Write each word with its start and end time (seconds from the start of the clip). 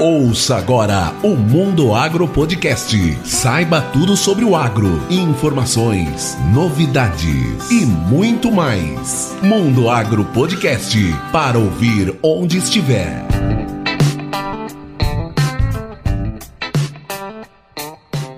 Ouça 0.00 0.56
agora 0.56 1.12
o 1.22 1.36
Mundo 1.36 1.94
Agro 1.94 2.26
Podcast. 2.26 2.96
Saiba 3.22 3.82
tudo 3.82 4.16
sobre 4.16 4.46
o 4.46 4.56
agro, 4.56 4.88
informações, 5.10 6.38
novidades 6.54 7.70
e 7.70 7.84
muito 7.84 8.50
mais. 8.50 9.36
Mundo 9.42 9.90
Agro 9.90 10.24
Podcast 10.24 10.96
para 11.30 11.58
ouvir 11.58 12.18
onde 12.22 12.56
estiver. 12.56 13.26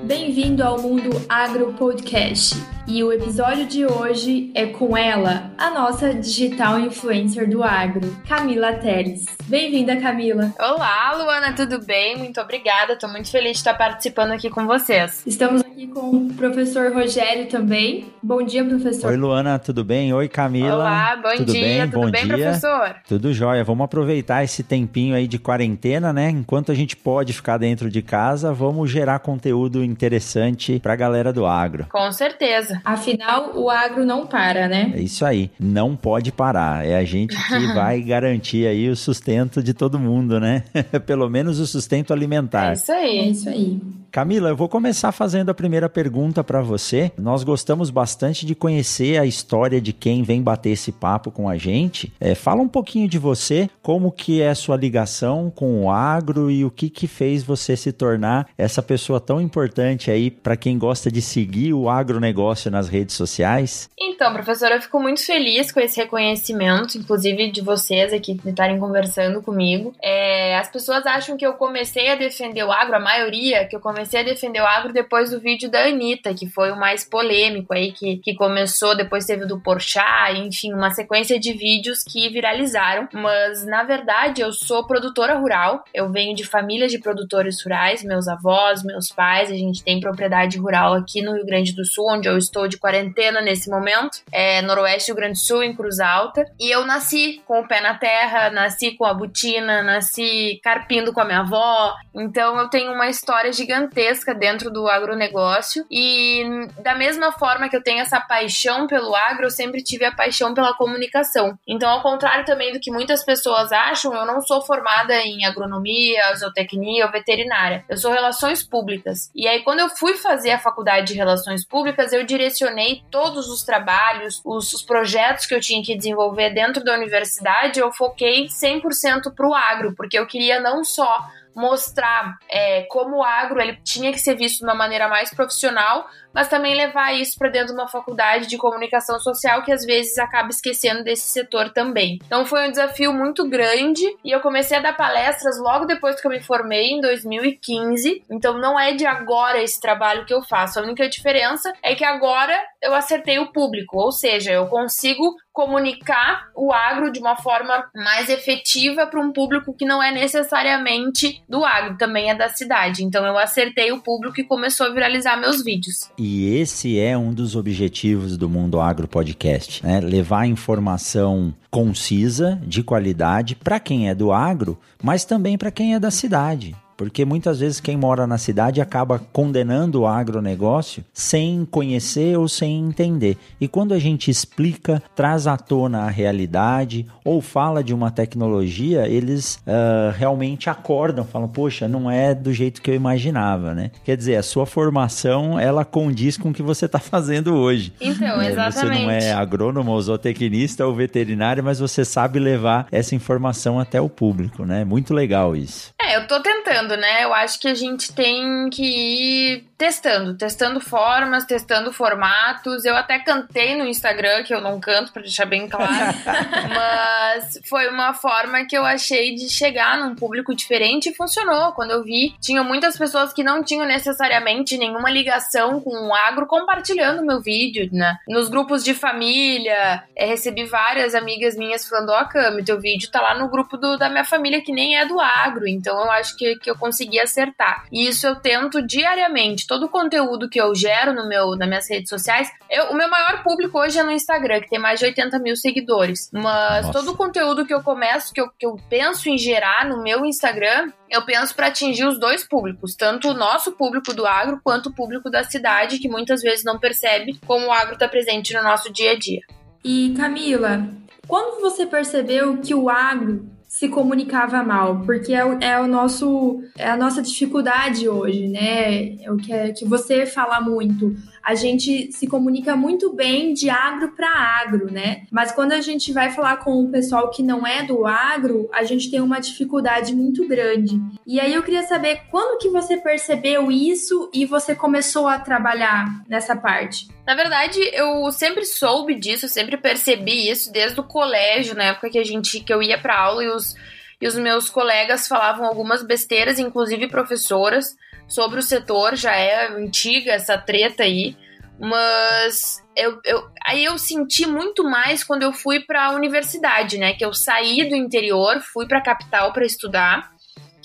Bem-vindo 0.02 0.64
ao 0.64 0.82
Mundo 0.82 1.10
Agro 1.28 1.72
Podcast. 1.74 2.56
E 2.84 3.02
o 3.04 3.12
episódio 3.12 3.64
de 3.64 3.86
hoje 3.86 4.50
é 4.54 4.66
com 4.66 4.96
ela, 4.96 5.52
a 5.56 5.70
nossa 5.70 6.12
digital 6.12 6.80
influencer 6.80 7.48
do 7.48 7.62
agro, 7.62 8.16
Camila 8.28 8.72
Teles. 8.74 9.24
Bem-vinda, 9.46 9.96
Camila. 9.96 10.52
Olá, 10.58 11.14
Luana, 11.16 11.52
tudo 11.52 11.84
bem? 11.84 12.18
Muito 12.18 12.40
obrigada. 12.40 12.94
Estou 12.94 13.08
muito 13.08 13.30
feliz 13.30 13.52
de 13.52 13.58
estar 13.58 13.74
participando 13.74 14.32
aqui 14.32 14.50
com 14.50 14.66
vocês. 14.66 15.22
Estamos 15.26 15.62
aqui 15.62 15.86
com 15.86 16.10
o 16.10 16.34
professor 16.34 16.92
Rogério 16.92 17.46
também. 17.46 18.06
Bom 18.22 18.42
dia, 18.42 18.64
professor. 18.64 19.10
Oi, 19.10 19.16
Luana, 19.16 19.58
tudo 19.58 19.84
bem? 19.84 20.12
Oi, 20.12 20.28
Camila. 20.28 20.74
Olá, 20.74 21.16
bom 21.16 21.36
tudo 21.36 21.52
dia. 21.52 21.62
Bem? 21.62 21.90
Tudo 21.90 22.00
bom 22.00 22.10
bem, 22.10 22.24
dia. 22.24 22.36
professor? 22.36 22.96
Tudo 23.06 23.32
jóia. 23.32 23.62
Vamos 23.62 23.84
aproveitar 23.84 24.42
esse 24.42 24.62
tempinho 24.62 25.14
aí 25.14 25.28
de 25.28 25.38
quarentena, 25.38 26.12
né? 26.12 26.30
Enquanto 26.30 26.72
a 26.72 26.74
gente 26.74 26.96
pode 26.96 27.32
ficar 27.32 27.58
dentro 27.58 27.88
de 27.90 28.02
casa, 28.02 28.52
vamos 28.52 28.90
gerar 28.90 29.20
conteúdo 29.20 29.84
interessante 29.84 30.80
para 30.80 30.94
a 30.94 30.96
galera 30.96 31.32
do 31.32 31.46
agro. 31.46 31.86
Com 31.90 32.10
certeza. 32.10 32.71
Afinal, 32.84 33.52
o 33.56 33.70
agro 33.70 34.04
não 34.04 34.26
para, 34.26 34.68
né? 34.68 34.92
É 34.94 35.00
isso 35.00 35.24
aí, 35.24 35.50
não 35.58 35.96
pode 35.96 36.32
parar. 36.32 36.86
É 36.86 36.96
a 36.96 37.04
gente 37.04 37.36
que 37.36 37.66
vai 37.74 38.00
garantir 38.00 38.66
aí 38.66 38.88
o 38.88 38.96
sustento 38.96 39.62
de 39.62 39.74
todo 39.74 39.98
mundo, 39.98 40.38
né? 40.40 40.64
Pelo 41.06 41.28
menos 41.28 41.58
o 41.58 41.66
sustento 41.66 42.12
alimentar. 42.12 42.70
É 42.70 42.72
isso 42.74 42.92
aí. 42.92 43.18
É 43.18 43.28
isso 43.28 43.48
aí. 43.48 43.80
Camila, 44.12 44.50
eu 44.50 44.56
vou 44.56 44.68
começar 44.68 45.10
fazendo 45.10 45.48
a 45.48 45.54
primeira 45.54 45.88
pergunta 45.88 46.44
para 46.44 46.60
você. 46.60 47.10
Nós 47.16 47.42
gostamos 47.42 47.88
bastante 47.88 48.44
de 48.44 48.54
conhecer 48.54 49.18
a 49.18 49.24
história 49.24 49.80
de 49.80 49.90
quem 49.90 50.22
vem 50.22 50.42
bater 50.42 50.68
esse 50.68 50.92
papo 50.92 51.30
com 51.30 51.48
a 51.48 51.56
gente. 51.56 52.12
É, 52.20 52.34
fala 52.34 52.60
um 52.60 52.68
pouquinho 52.68 53.08
de 53.08 53.18
você, 53.18 53.70
como 53.80 54.12
que 54.12 54.42
é 54.42 54.50
a 54.50 54.54
sua 54.54 54.76
ligação 54.76 55.50
com 55.54 55.84
o 55.84 55.90
agro 55.90 56.50
e 56.50 56.62
o 56.62 56.70
que 56.70 56.90
que 56.90 57.06
fez 57.06 57.42
você 57.42 57.74
se 57.74 57.90
tornar 57.90 58.48
essa 58.58 58.82
pessoa 58.82 59.18
tão 59.18 59.40
importante 59.40 60.10
aí 60.10 60.30
para 60.30 60.56
quem 60.56 60.76
gosta 60.76 61.10
de 61.10 61.22
seguir 61.22 61.72
o 61.72 61.88
agronegócio 61.88 62.61
nas 62.70 62.88
redes 62.88 63.16
sociais. 63.16 63.88
Então, 63.98 64.32
professora, 64.32 64.76
eu 64.76 64.82
fico 64.82 65.00
muito 65.00 65.24
feliz 65.24 65.72
com 65.72 65.80
esse 65.80 65.98
reconhecimento, 66.00 66.98
inclusive 66.98 67.50
de 67.50 67.60
vocês 67.60 68.12
aqui 68.12 68.38
estarem 68.44 68.78
conversando 68.78 69.42
comigo. 69.42 69.94
É, 70.02 70.56
as 70.58 70.68
pessoas 70.68 71.06
acham 71.06 71.36
que 71.36 71.46
eu 71.46 71.54
comecei 71.54 72.10
a 72.10 72.14
defender 72.14 72.64
o 72.64 72.72
agro, 72.72 72.96
a 72.96 73.00
maioria 73.00 73.66
que 73.66 73.74
eu 73.74 73.80
comecei 73.80 74.12
comecei 74.12 74.20
a 74.20 74.24
defender 74.24 74.60
o 74.60 74.66
agro 74.66 74.92
depois 74.92 75.30
do 75.30 75.40
vídeo 75.40 75.70
da 75.70 75.86
Anitta, 75.86 76.34
que 76.34 76.46
foi 76.46 76.70
o 76.70 76.76
mais 76.76 77.04
polêmico 77.04 77.72
aí, 77.72 77.92
que, 77.92 78.16
que 78.16 78.34
começou, 78.34 78.96
depois 78.96 79.24
teve 79.24 79.46
do 79.46 79.60
Porchat, 79.60 80.36
enfim, 80.38 80.72
uma 80.72 80.90
sequência 80.90 81.38
de 81.38 81.52
vídeos 81.52 82.02
que 82.02 82.28
viralizaram. 82.28 83.08
Mas, 83.12 83.64
na 83.64 83.84
verdade, 83.84 84.42
eu 84.42 84.52
sou 84.52 84.86
produtora 84.86 85.38
rural, 85.38 85.84
eu 85.94 86.10
venho 86.10 86.34
de 86.34 86.44
famílias 86.44 86.90
de 86.92 86.98
produtores 86.98 87.62
rurais, 87.62 88.04
meus 88.04 88.28
avós, 88.28 88.82
meus 88.82 89.08
pais, 89.08 89.50
a 89.50 89.54
gente 89.54 89.82
tem 89.82 90.00
propriedade 90.00 90.58
rural 90.58 90.94
aqui 90.94 91.22
no 91.22 91.34
Rio 91.34 91.46
Grande 91.46 91.72
do 91.72 91.84
Sul, 91.84 92.10
onde 92.10 92.28
eu 92.28 92.36
estou 92.36 92.51
de 92.68 92.78
quarentena 92.78 93.40
nesse 93.40 93.70
momento, 93.70 94.20
é 94.30 94.62
noroeste 94.62 95.10
do 95.10 95.14
Rio 95.14 95.24
Grande 95.24 95.38
Sul, 95.38 95.62
em 95.62 95.74
Cruz 95.74 96.00
Alta. 96.00 96.44
E 96.60 96.70
eu 96.70 96.84
nasci 96.84 97.42
com 97.46 97.60
o 97.60 97.66
pé 97.66 97.80
na 97.80 97.94
terra, 97.94 98.50
nasci 98.50 98.92
com 98.92 99.04
a 99.04 99.14
butina, 99.14 99.82
nasci 99.82 100.60
carpindo 100.62 101.12
com 101.12 101.20
a 101.20 101.24
minha 101.24 101.40
avó, 101.40 101.94
então 102.14 102.58
eu 102.58 102.68
tenho 102.68 102.92
uma 102.92 103.08
história 103.08 103.52
gigantesca 103.52 104.34
dentro 104.34 104.70
do 104.70 104.88
agronegócio 104.88 105.84
e 105.90 106.44
da 106.82 106.94
mesma 106.94 107.32
forma 107.32 107.68
que 107.68 107.76
eu 107.76 107.82
tenho 107.82 108.00
essa 108.00 108.20
paixão 108.20 108.86
pelo 108.86 109.14
agro, 109.14 109.46
eu 109.46 109.50
sempre 109.50 109.82
tive 109.82 110.04
a 110.04 110.12
paixão 110.12 110.54
pela 110.54 110.74
comunicação. 110.74 111.58
Então, 111.66 111.88
ao 111.88 112.02
contrário 112.02 112.44
também 112.44 112.72
do 112.72 112.80
que 112.80 112.90
muitas 112.90 113.24
pessoas 113.24 113.72
acham, 113.72 114.14
eu 114.14 114.26
não 114.26 114.40
sou 114.40 114.62
formada 114.62 115.14
em 115.16 115.44
agronomia, 115.44 116.34
zootecnia 116.36 117.06
ou 117.06 117.12
veterinária. 117.12 117.84
Eu 117.88 117.96
sou 117.96 118.12
relações 118.12 118.62
públicas. 118.62 119.30
E 119.34 119.48
aí, 119.48 119.62
quando 119.62 119.80
eu 119.80 119.88
fui 119.88 120.14
fazer 120.14 120.50
a 120.50 120.58
faculdade 120.58 121.08
de 121.08 121.14
relações 121.14 121.66
públicas, 121.66 122.12
eu 122.12 122.24
direcionei 122.42 123.02
todos 123.10 123.48
os 123.48 123.62
trabalhos, 123.62 124.40
os, 124.44 124.72
os 124.72 124.82
projetos 124.82 125.46
que 125.46 125.54
eu 125.54 125.60
tinha 125.60 125.82
que 125.82 125.96
desenvolver 125.96 126.50
dentro 126.50 126.82
da 126.82 126.94
universidade, 126.94 127.78
eu 127.78 127.92
foquei 127.92 128.46
100% 128.46 129.34
para 129.34 129.48
o 129.48 129.54
agro, 129.54 129.94
porque 129.94 130.18
eu 130.18 130.26
queria 130.26 130.60
não 130.60 130.84
só 130.84 131.24
mostrar 131.54 132.38
é, 132.50 132.82
como 132.82 133.18
o 133.18 133.22
agro 133.22 133.60
ele 133.60 133.78
tinha 133.84 134.12
que 134.12 134.18
ser 134.18 134.36
visto 134.36 134.58
de 134.58 134.64
uma 134.64 134.74
maneira 134.74 135.08
mais 135.08 135.32
profissional, 135.34 136.06
mas 136.32 136.48
também 136.48 136.74
levar 136.74 137.12
isso 137.12 137.38
para 137.38 137.50
dentro 137.50 137.68
de 137.68 137.74
uma 137.74 137.88
faculdade 137.88 138.46
de 138.46 138.56
comunicação 138.56 139.18
social 139.20 139.62
que 139.62 139.72
às 139.72 139.84
vezes 139.84 140.18
acaba 140.18 140.48
esquecendo 140.48 141.04
desse 141.04 141.30
setor 141.30 141.70
também. 141.70 142.18
Então 142.24 142.46
foi 142.46 142.66
um 142.66 142.70
desafio 142.70 143.12
muito 143.12 143.48
grande 143.48 144.04
e 144.24 144.30
eu 144.30 144.40
comecei 144.40 144.78
a 144.78 144.80
dar 144.80 144.96
palestras 144.96 145.58
logo 145.58 145.84
depois 145.84 146.20
que 146.20 146.26
eu 146.26 146.30
me 146.30 146.42
formei 146.42 146.90
em 146.90 147.00
2015. 147.00 148.24
Então 148.30 148.58
não 148.58 148.78
é 148.78 148.92
de 148.92 149.04
agora 149.04 149.62
esse 149.62 149.80
trabalho 149.80 150.24
que 150.24 150.34
eu 150.34 150.42
faço. 150.42 150.78
A 150.78 150.82
única 150.82 151.08
diferença 151.08 151.72
é 151.82 151.94
que 151.94 152.04
agora 152.04 152.58
eu 152.82 152.94
acertei 152.94 153.38
o 153.38 153.52
público, 153.52 153.98
ou 153.98 154.10
seja, 154.10 154.52
eu 154.52 154.66
consigo 154.66 155.36
comunicar 155.52 156.48
o 156.56 156.72
agro 156.72 157.12
de 157.12 157.20
uma 157.20 157.36
forma 157.36 157.84
mais 157.94 158.28
efetiva 158.28 159.06
para 159.06 159.20
um 159.20 159.32
público 159.32 159.74
que 159.74 159.84
não 159.84 160.02
é 160.02 160.10
necessariamente 160.10 161.42
do 161.48 161.64
agro, 161.64 161.96
também 161.98 162.30
é 162.30 162.34
da 162.34 162.48
cidade. 162.48 163.04
Então 163.04 163.24
eu 163.26 163.36
acertei 163.36 163.92
o 163.92 164.02
público 164.02 164.40
e 164.40 164.44
começou 164.44 164.86
a 164.86 164.90
viralizar 164.90 165.36
meus 165.36 165.62
vídeos. 165.62 166.10
E 166.18 166.56
esse 166.56 166.98
é 166.98 167.16
um 167.16 167.32
dos 167.32 167.54
objetivos 167.54 168.36
do 168.36 168.48
Mundo 168.48 168.80
Agro 168.80 169.06
Podcast, 169.06 169.84
né? 169.84 170.00
Levar 170.00 170.46
informação 170.46 171.54
concisa, 171.70 172.60
de 172.62 172.82
qualidade 172.82 173.54
para 173.54 173.80
quem 173.80 174.08
é 174.08 174.14
do 174.14 174.32
agro, 174.32 174.78
mas 175.02 175.24
também 175.24 175.56
para 175.56 175.70
quem 175.70 175.94
é 175.94 176.00
da 176.00 176.10
cidade. 176.10 176.76
Porque 177.04 177.24
muitas 177.24 177.60
vezes 177.60 177.80
quem 177.80 177.96
mora 177.96 178.26
na 178.26 178.38
cidade 178.38 178.80
acaba 178.80 179.20
condenando 179.32 180.00
o 180.00 180.06
agronegócio 180.06 181.04
sem 181.12 181.64
conhecer 181.64 182.38
ou 182.38 182.48
sem 182.48 182.78
entender. 182.78 183.36
E 183.60 183.68
quando 183.68 183.92
a 183.92 183.98
gente 183.98 184.30
explica, 184.30 185.02
traz 185.14 185.46
à 185.46 185.56
tona 185.56 186.02
a 186.02 186.10
realidade 186.10 187.06
ou 187.24 187.40
fala 187.40 187.82
de 187.82 187.92
uma 187.92 188.10
tecnologia, 188.10 189.08
eles 189.08 189.56
uh, 189.66 190.12
realmente 190.16 190.70
acordam, 190.70 191.24
falam, 191.24 191.48
poxa, 191.48 191.88
não 191.88 192.10
é 192.10 192.34
do 192.34 192.52
jeito 192.52 192.80
que 192.80 192.90
eu 192.90 192.94
imaginava, 192.94 193.74
né? 193.74 193.90
Quer 194.04 194.16
dizer, 194.16 194.36
a 194.36 194.42
sua 194.42 194.66
formação, 194.66 195.58
ela 195.58 195.84
condiz 195.84 196.36
com 196.36 196.50
o 196.50 196.54
que 196.54 196.62
você 196.62 196.86
está 196.86 196.98
fazendo 197.00 197.54
hoje. 197.54 197.92
Então, 198.00 198.40
exatamente. 198.42 199.00
Você 199.00 199.04
não 199.04 199.10
é 199.10 199.32
agrônomo, 199.32 200.00
zootecnista 200.00 200.86
ou 200.86 200.94
veterinário, 200.94 201.62
mas 201.62 201.78
você 201.78 202.04
sabe 202.04 202.38
levar 202.38 202.86
essa 202.90 203.14
informação 203.14 203.78
até 203.78 204.00
o 204.00 204.08
público, 204.08 204.64
né? 204.64 204.84
Muito 204.84 205.12
legal 205.14 205.54
isso. 205.56 205.92
É, 206.00 206.16
eu 206.16 206.26
tô 206.26 206.40
tentando, 206.40 206.91
né? 206.96 207.24
Eu 207.24 207.34
acho 207.34 207.58
que 207.60 207.68
a 207.68 207.74
gente 207.74 208.12
tem 208.12 208.68
que 208.70 208.82
ir 208.82 209.64
testando, 209.82 210.34
testando 210.34 210.80
formas, 210.80 211.44
testando 211.44 211.92
formatos. 211.92 212.84
Eu 212.84 212.94
até 212.94 213.18
cantei 213.18 213.74
no 213.74 213.84
Instagram, 213.84 214.44
que 214.44 214.54
eu 214.54 214.60
não 214.60 214.78
canto, 214.78 215.12
para 215.12 215.22
deixar 215.22 215.44
bem 215.44 215.68
claro. 215.68 216.16
mas 216.72 217.58
foi 217.68 217.88
uma 217.88 218.14
forma 218.14 218.64
que 218.64 218.78
eu 218.78 218.84
achei 218.84 219.34
de 219.34 219.48
chegar 219.48 219.98
num 219.98 220.14
público 220.14 220.54
diferente 220.54 221.08
e 221.08 221.14
funcionou. 221.16 221.72
Quando 221.72 221.90
eu 221.90 222.04
vi, 222.04 222.32
tinha 222.40 222.62
muitas 222.62 222.96
pessoas 222.96 223.32
que 223.32 223.42
não 223.42 223.64
tinham 223.64 223.84
necessariamente 223.84 224.78
nenhuma 224.78 225.10
ligação 225.10 225.80
com 225.80 225.90
o 225.90 226.14
agro 226.14 226.46
compartilhando 226.46 227.26
meu 227.26 227.40
vídeo, 227.42 227.88
né? 227.92 228.18
Nos 228.28 228.48
grupos 228.48 228.84
de 228.84 228.94
família, 228.94 230.04
é, 230.14 230.26
recebi 230.26 230.64
várias 230.64 231.12
amigas 231.12 231.56
minhas 231.56 231.88
falando: 231.88 232.10
Ó, 232.10 232.22
oh, 232.22 232.28
Cami, 232.28 232.64
teu 232.64 232.80
vídeo 232.80 233.10
tá 233.10 233.20
lá 233.20 233.36
no 233.36 233.48
grupo 233.48 233.76
do, 233.76 233.98
da 233.98 234.08
minha 234.08 234.24
família 234.24 234.62
que 234.62 234.70
nem 234.70 234.96
é 234.96 235.04
do 235.04 235.18
agro. 235.18 235.66
Então 235.66 236.04
eu 236.04 236.10
acho 236.12 236.36
que, 236.36 236.54
que 236.54 236.70
eu 236.70 236.78
consegui 236.78 237.18
acertar. 237.18 237.86
E 237.90 238.06
isso 238.06 238.28
eu 238.28 238.36
tento 238.36 238.80
diariamente 238.80 239.66
todo 239.72 239.86
o 239.86 239.88
conteúdo 239.88 240.50
que 240.50 240.60
eu 240.60 240.74
gero 240.74 241.14
no 241.14 241.26
meu, 241.26 241.56
nas 241.56 241.66
minhas 241.66 241.88
redes 241.88 242.10
sociais, 242.10 242.46
eu, 242.68 242.90
o 242.90 242.94
meu 242.94 243.08
maior 243.08 243.42
público 243.42 243.78
hoje 243.78 243.98
é 243.98 244.02
no 244.02 244.10
Instagram, 244.10 244.60
que 244.60 244.68
tem 244.68 244.78
mais 244.78 245.00
de 245.00 245.06
80 245.06 245.38
mil 245.38 245.56
seguidores. 245.56 246.28
Mas 246.30 246.86
Nossa. 246.86 246.92
todo 246.92 247.12
o 247.12 247.16
conteúdo 247.16 247.64
que 247.64 247.72
eu 247.72 247.82
começo, 247.82 248.34
que 248.34 248.40
eu, 248.42 248.50
que 248.50 248.66
eu 248.66 248.76
penso 248.90 249.30
em 249.30 249.38
gerar 249.38 249.88
no 249.88 250.02
meu 250.02 250.26
Instagram, 250.26 250.92
eu 251.08 251.24
penso 251.24 251.54
para 251.54 251.68
atingir 251.68 252.04
os 252.04 252.20
dois 252.20 252.46
públicos, 252.46 252.94
tanto 252.94 253.30
o 253.30 253.34
nosso 253.34 253.72
público 253.72 254.12
do 254.12 254.26
agro 254.26 254.60
quanto 254.62 254.90
o 254.90 254.94
público 254.94 255.30
da 255.30 255.42
cidade, 255.42 255.98
que 255.98 256.08
muitas 256.08 256.42
vezes 256.42 256.66
não 256.66 256.78
percebe 256.78 257.40
como 257.46 257.68
o 257.68 257.72
agro 257.72 257.94
está 257.94 258.06
presente 258.06 258.52
no 258.52 258.62
nosso 258.62 258.92
dia 258.92 259.12
a 259.12 259.18
dia. 259.18 259.40
E 259.82 260.12
Camila, 260.14 260.86
quando 261.26 261.62
você 261.62 261.86
percebeu 261.86 262.58
que 262.58 262.74
o 262.74 262.90
agro 262.90 263.46
se 263.82 263.88
comunicava 263.88 264.62
mal, 264.62 265.00
porque 265.00 265.34
é 265.34 265.44
o, 265.44 265.58
é 265.60 265.80
o 265.80 265.88
nosso 265.88 266.62
é 266.78 266.88
a 266.88 266.96
nossa 266.96 267.20
dificuldade 267.20 268.08
hoje, 268.08 268.46
né? 268.46 269.16
É 269.20 269.28
o 269.28 269.36
que, 269.36 269.52
é, 269.52 269.72
que 269.72 269.84
você 269.84 270.24
fala 270.24 270.60
muito. 270.60 271.16
A 271.42 271.54
gente 271.54 272.12
se 272.12 272.26
comunica 272.26 272.76
muito 272.76 273.12
bem 273.12 273.52
de 273.52 273.68
agro 273.68 274.12
para 274.12 274.28
agro, 274.28 274.90
né? 274.90 275.26
Mas 275.30 275.50
quando 275.50 275.72
a 275.72 275.80
gente 275.80 276.12
vai 276.12 276.30
falar 276.30 276.58
com 276.58 276.84
o 276.84 276.90
pessoal 276.90 277.30
que 277.30 277.42
não 277.42 277.66
é 277.66 277.82
do 277.82 278.06
agro, 278.06 278.68
a 278.72 278.84
gente 278.84 279.10
tem 279.10 279.20
uma 279.20 279.40
dificuldade 279.40 280.14
muito 280.14 280.46
grande. 280.46 281.00
E 281.26 281.40
aí 281.40 281.52
eu 281.52 281.62
queria 281.62 281.82
saber 281.82 282.22
quando 282.30 282.58
que 282.58 282.68
você 282.68 282.96
percebeu 282.96 283.70
isso 283.72 284.30
e 284.32 284.46
você 284.46 284.74
começou 284.74 285.26
a 285.26 285.38
trabalhar 285.38 286.22
nessa 286.28 286.54
parte? 286.54 287.08
Na 287.26 287.34
verdade, 287.34 287.80
eu 287.92 288.30
sempre 288.30 288.64
soube 288.64 289.14
disso, 289.14 289.48
sempre 289.48 289.76
percebi 289.76 290.48
isso 290.48 290.72
desde 290.72 291.00
o 291.00 291.04
colégio, 291.04 291.74
na 291.74 291.84
época 291.84 292.10
que 292.10 292.18
a 292.18 292.24
gente 292.24 292.60
que 292.60 292.72
eu 292.72 292.82
ia 292.82 292.98
para 292.98 293.18
aula 293.18 293.44
e 293.44 293.48
os 293.48 293.74
e 294.22 294.26
os 294.28 294.36
meus 294.36 294.70
colegas 294.70 295.26
falavam 295.26 295.66
algumas 295.66 296.00
besteiras, 296.00 296.60
inclusive 296.60 297.08
professoras, 297.08 297.96
sobre 298.28 298.58
o 298.58 298.62
setor, 298.62 299.16
já 299.16 299.34
é 299.34 299.68
antiga 299.68 300.32
essa 300.32 300.56
treta 300.56 301.02
aí, 301.02 301.36
mas 301.78 302.82
eu, 302.96 303.20
eu, 303.24 303.48
aí 303.66 303.84
eu 303.84 303.98
senti 303.98 304.46
muito 304.46 304.84
mais 304.84 305.24
quando 305.24 305.42
eu 305.42 305.52
fui 305.52 305.80
para 305.80 306.06
a 306.06 306.12
universidade, 306.12 306.98
né? 306.98 307.14
Que 307.14 307.24
eu 307.24 307.32
saí 307.32 307.88
do 307.88 307.96
interior, 307.96 308.60
fui 308.60 308.86
para 308.86 308.98
a 308.98 309.02
capital 309.02 309.52
para 309.52 309.64
estudar, 309.64 310.30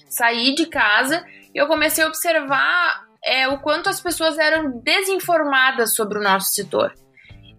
saí 0.10 0.56
de 0.56 0.66
casa 0.66 1.24
e 1.54 1.58
eu 1.58 1.68
comecei 1.68 2.04
a 2.04 2.08
observar 2.08 3.06
é, 3.24 3.48
o 3.48 3.60
quanto 3.60 3.90
as 3.90 4.02
pessoas 4.02 4.38
eram 4.38 4.80
desinformadas 4.82 5.94
sobre 5.96 6.18
o 6.18 6.24
nosso 6.24 6.54
setor. 6.54 6.94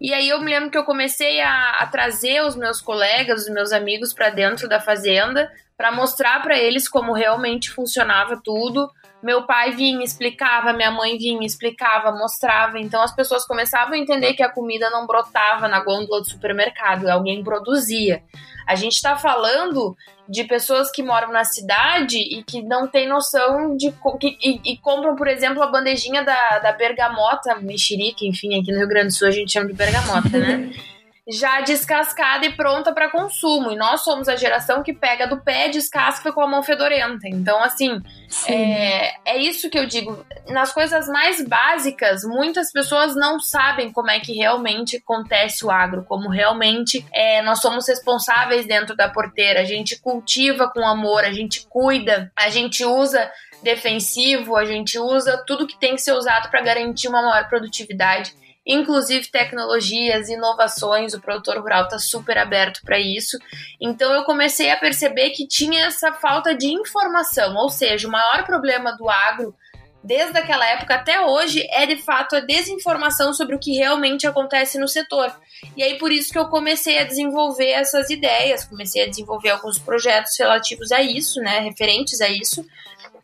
E 0.01 0.13
aí 0.13 0.29
eu 0.29 0.39
me 0.41 0.49
lembro 0.49 0.71
que 0.71 0.77
eu 0.77 0.85
comecei 0.85 1.41
a, 1.41 1.77
a 1.79 1.87
trazer 1.87 2.41
os 2.41 2.55
meus 2.55 2.81
colegas, 2.81 3.43
os 3.43 3.49
meus 3.49 3.71
amigos 3.71 4.13
para 4.13 4.29
dentro 4.29 4.67
da 4.67 4.79
fazenda 4.79 5.51
para 5.79 5.93
mostrar 5.93 6.41
para 6.41 6.57
eles 6.57 6.89
como 6.89 7.13
realmente 7.13 7.71
funcionava 7.71 8.37
tudo. 8.43 8.91
Meu 9.21 9.45
pai 9.45 9.71
vinha, 9.71 10.03
explicava, 10.03 10.71
minha 10.71 10.91
mãe 10.91 11.17
vinha, 11.17 11.45
explicava, 11.45 12.11
mostrava. 12.11 12.79
Então 12.79 13.01
as 13.01 13.13
pessoas 13.13 13.45
começavam 13.45 13.93
a 13.93 13.97
entender 13.97 14.33
que 14.33 14.43
a 14.43 14.49
comida 14.49 14.89
não 14.89 15.05
brotava 15.05 15.67
na 15.67 15.83
gôndola 15.83 16.21
do 16.21 16.29
supermercado, 16.29 17.07
alguém 17.07 17.43
produzia. 17.43 18.23
A 18.65 18.75
gente 18.75 18.93
está 18.93 19.17
falando 19.17 19.95
de 20.27 20.43
pessoas 20.43 20.91
que 20.91 21.01
moram 21.01 21.31
na 21.31 21.43
cidade 21.43 22.19
e 22.19 22.43
que 22.43 22.61
não 22.61 22.87
têm 22.87 23.09
noção 23.09 23.75
de. 23.75 23.91
Que, 24.19 24.37
e, 24.41 24.73
e, 24.73 24.77
compram, 24.77 25.15
por 25.15 25.27
exemplo, 25.27 25.61
a 25.63 25.67
bandejinha 25.67 26.23
da, 26.23 26.59
da 26.59 26.71
bergamota, 26.71 27.55
mexerica, 27.59 28.23
enfim, 28.23 28.59
aqui 28.59 28.71
no 28.71 28.77
Rio 28.77 28.87
Grande 28.87 29.07
do 29.07 29.13
Sul 29.13 29.27
a 29.27 29.31
gente 29.31 29.51
chama 29.51 29.67
de 29.67 29.73
bergamota, 29.73 30.37
né? 30.37 30.71
já 31.29 31.61
descascada 31.61 32.45
e 32.45 32.53
pronta 32.53 32.91
para 32.91 33.09
consumo. 33.09 33.71
E 33.71 33.75
nós 33.75 34.01
somos 34.01 34.27
a 34.27 34.35
geração 34.35 34.81
que 34.81 34.93
pega 34.93 35.27
do 35.27 35.39
pé, 35.39 35.69
descasca 35.69 36.33
com 36.33 36.41
a 36.41 36.47
mão 36.47 36.63
fedorenta. 36.63 37.27
Então, 37.27 37.63
assim, 37.63 38.01
é, 38.47 39.13
é, 39.25 39.37
isso 39.37 39.69
que 39.69 39.77
eu 39.77 39.85
digo. 39.85 40.25
Nas 40.47 40.73
coisas 40.73 41.07
mais 41.07 41.45
básicas, 41.47 42.23
muitas 42.23 42.71
pessoas 42.71 43.15
não 43.15 43.39
sabem 43.39 43.91
como 43.91 44.09
é 44.09 44.19
que 44.19 44.33
realmente 44.33 44.97
acontece 44.97 45.63
o 45.63 45.69
agro, 45.69 46.03
como 46.03 46.29
realmente 46.29 47.05
é, 47.13 47.43
nós 47.43 47.61
somos 47.61 47.87
responsáveis 47.87 48.65
dentro 48.65 48.95
da 48.95 49.07
porteira. 49.07 49.61
A 49.61 49.65
gente 49.65 49.99
cultiva 49.99 50.67
com 50.69 50.85
amor, 50.85 51.23
a 51.23 51.31
gente 51.31 51.67
cuida, 51.69 52.31
a 52.35 52.49
gente 52.49 52.83
usa 52.83 53.31
defensivo, 53.61 54.55
a 54.55 54.65
gente 54.65 54.97
usa 54.97 55.43
tudo 55.45 55.67
que 55.67 55.77
tem 55.77 55.95
que 55.95 56.01
ser 56.01 56.13
usado 56.13 56.49
para 56.49 56.61
garantir 56.61 57.07
uma 57.07 57.21
maior 57.21 57.47
produtividade 57.47 58.33
inclusive 58.69 59.31
tecnologias, 59.31 60.29
inovações, 60.29 61.15
o 61.15 61.19
produtor 61.19 61.57
rural 61.57 61.85
está 61.85 61.97
super 61.97 62.37
aberto 62.37 62.81
para 62.83 62.99
isso. 62.99 63.35
Então 63.81 64.13
eu 64.13 64.23
comecei 64.23 64.69
a 64.69 64.77
perceber 64.77 65.31
que 65.31 65.47
tinha 65.47 65.87
essa 65.87 66.13
falta 66.13 66.53
de 66.53 66.67
informação, 66.67 67.55
ou 67.55 67.69
seja, 67.69 68.07
o 68.07 68.11
maior 68.11 68.45
problema 68.45 68.95
do 68.95 69.09
agro 69.09 69.55
desde 70.03 70.37
aquela 70.37 70.65
época 70.65 70.95
até 70.95 71.19
hoje 71.21 71.67
é 71.71 71.85
de 71.85 71.97
fato 71.97 72.35
a 72.35 72.39
desinformação 72.39 73.33
sobre 73.33 73.55
o 73.55 73.59
que 73.59 73.75
realmente 73.75 74.27
acontece 74.27 74.79
no 74.79 74.87
setor. 74.87 75.33
E 75.75 75.83
aí 75.83 75.97
por 75.97 76.11
isso 76.11 76.31
que 76.31 76.39
eu 76.39 76.47
comecei 76.47 76.99
a 76.99 77.03
desenvolver 77.03 77.71
essas 77.71 78.09
ideias, 78.09 78.63
comecei 78.63 79.03
a 79.03 79.09
desenvolver 79.09 79.49
alguns 79.49 79.79
projetos 79.79 80.37
relativos 80.39 80.91
a 80.91 81.01
isso, 81.01 81.41
né, 81.41 81.59
referentes 81.59 82.21
a 82.21 82.29
isso, 82.29 82.65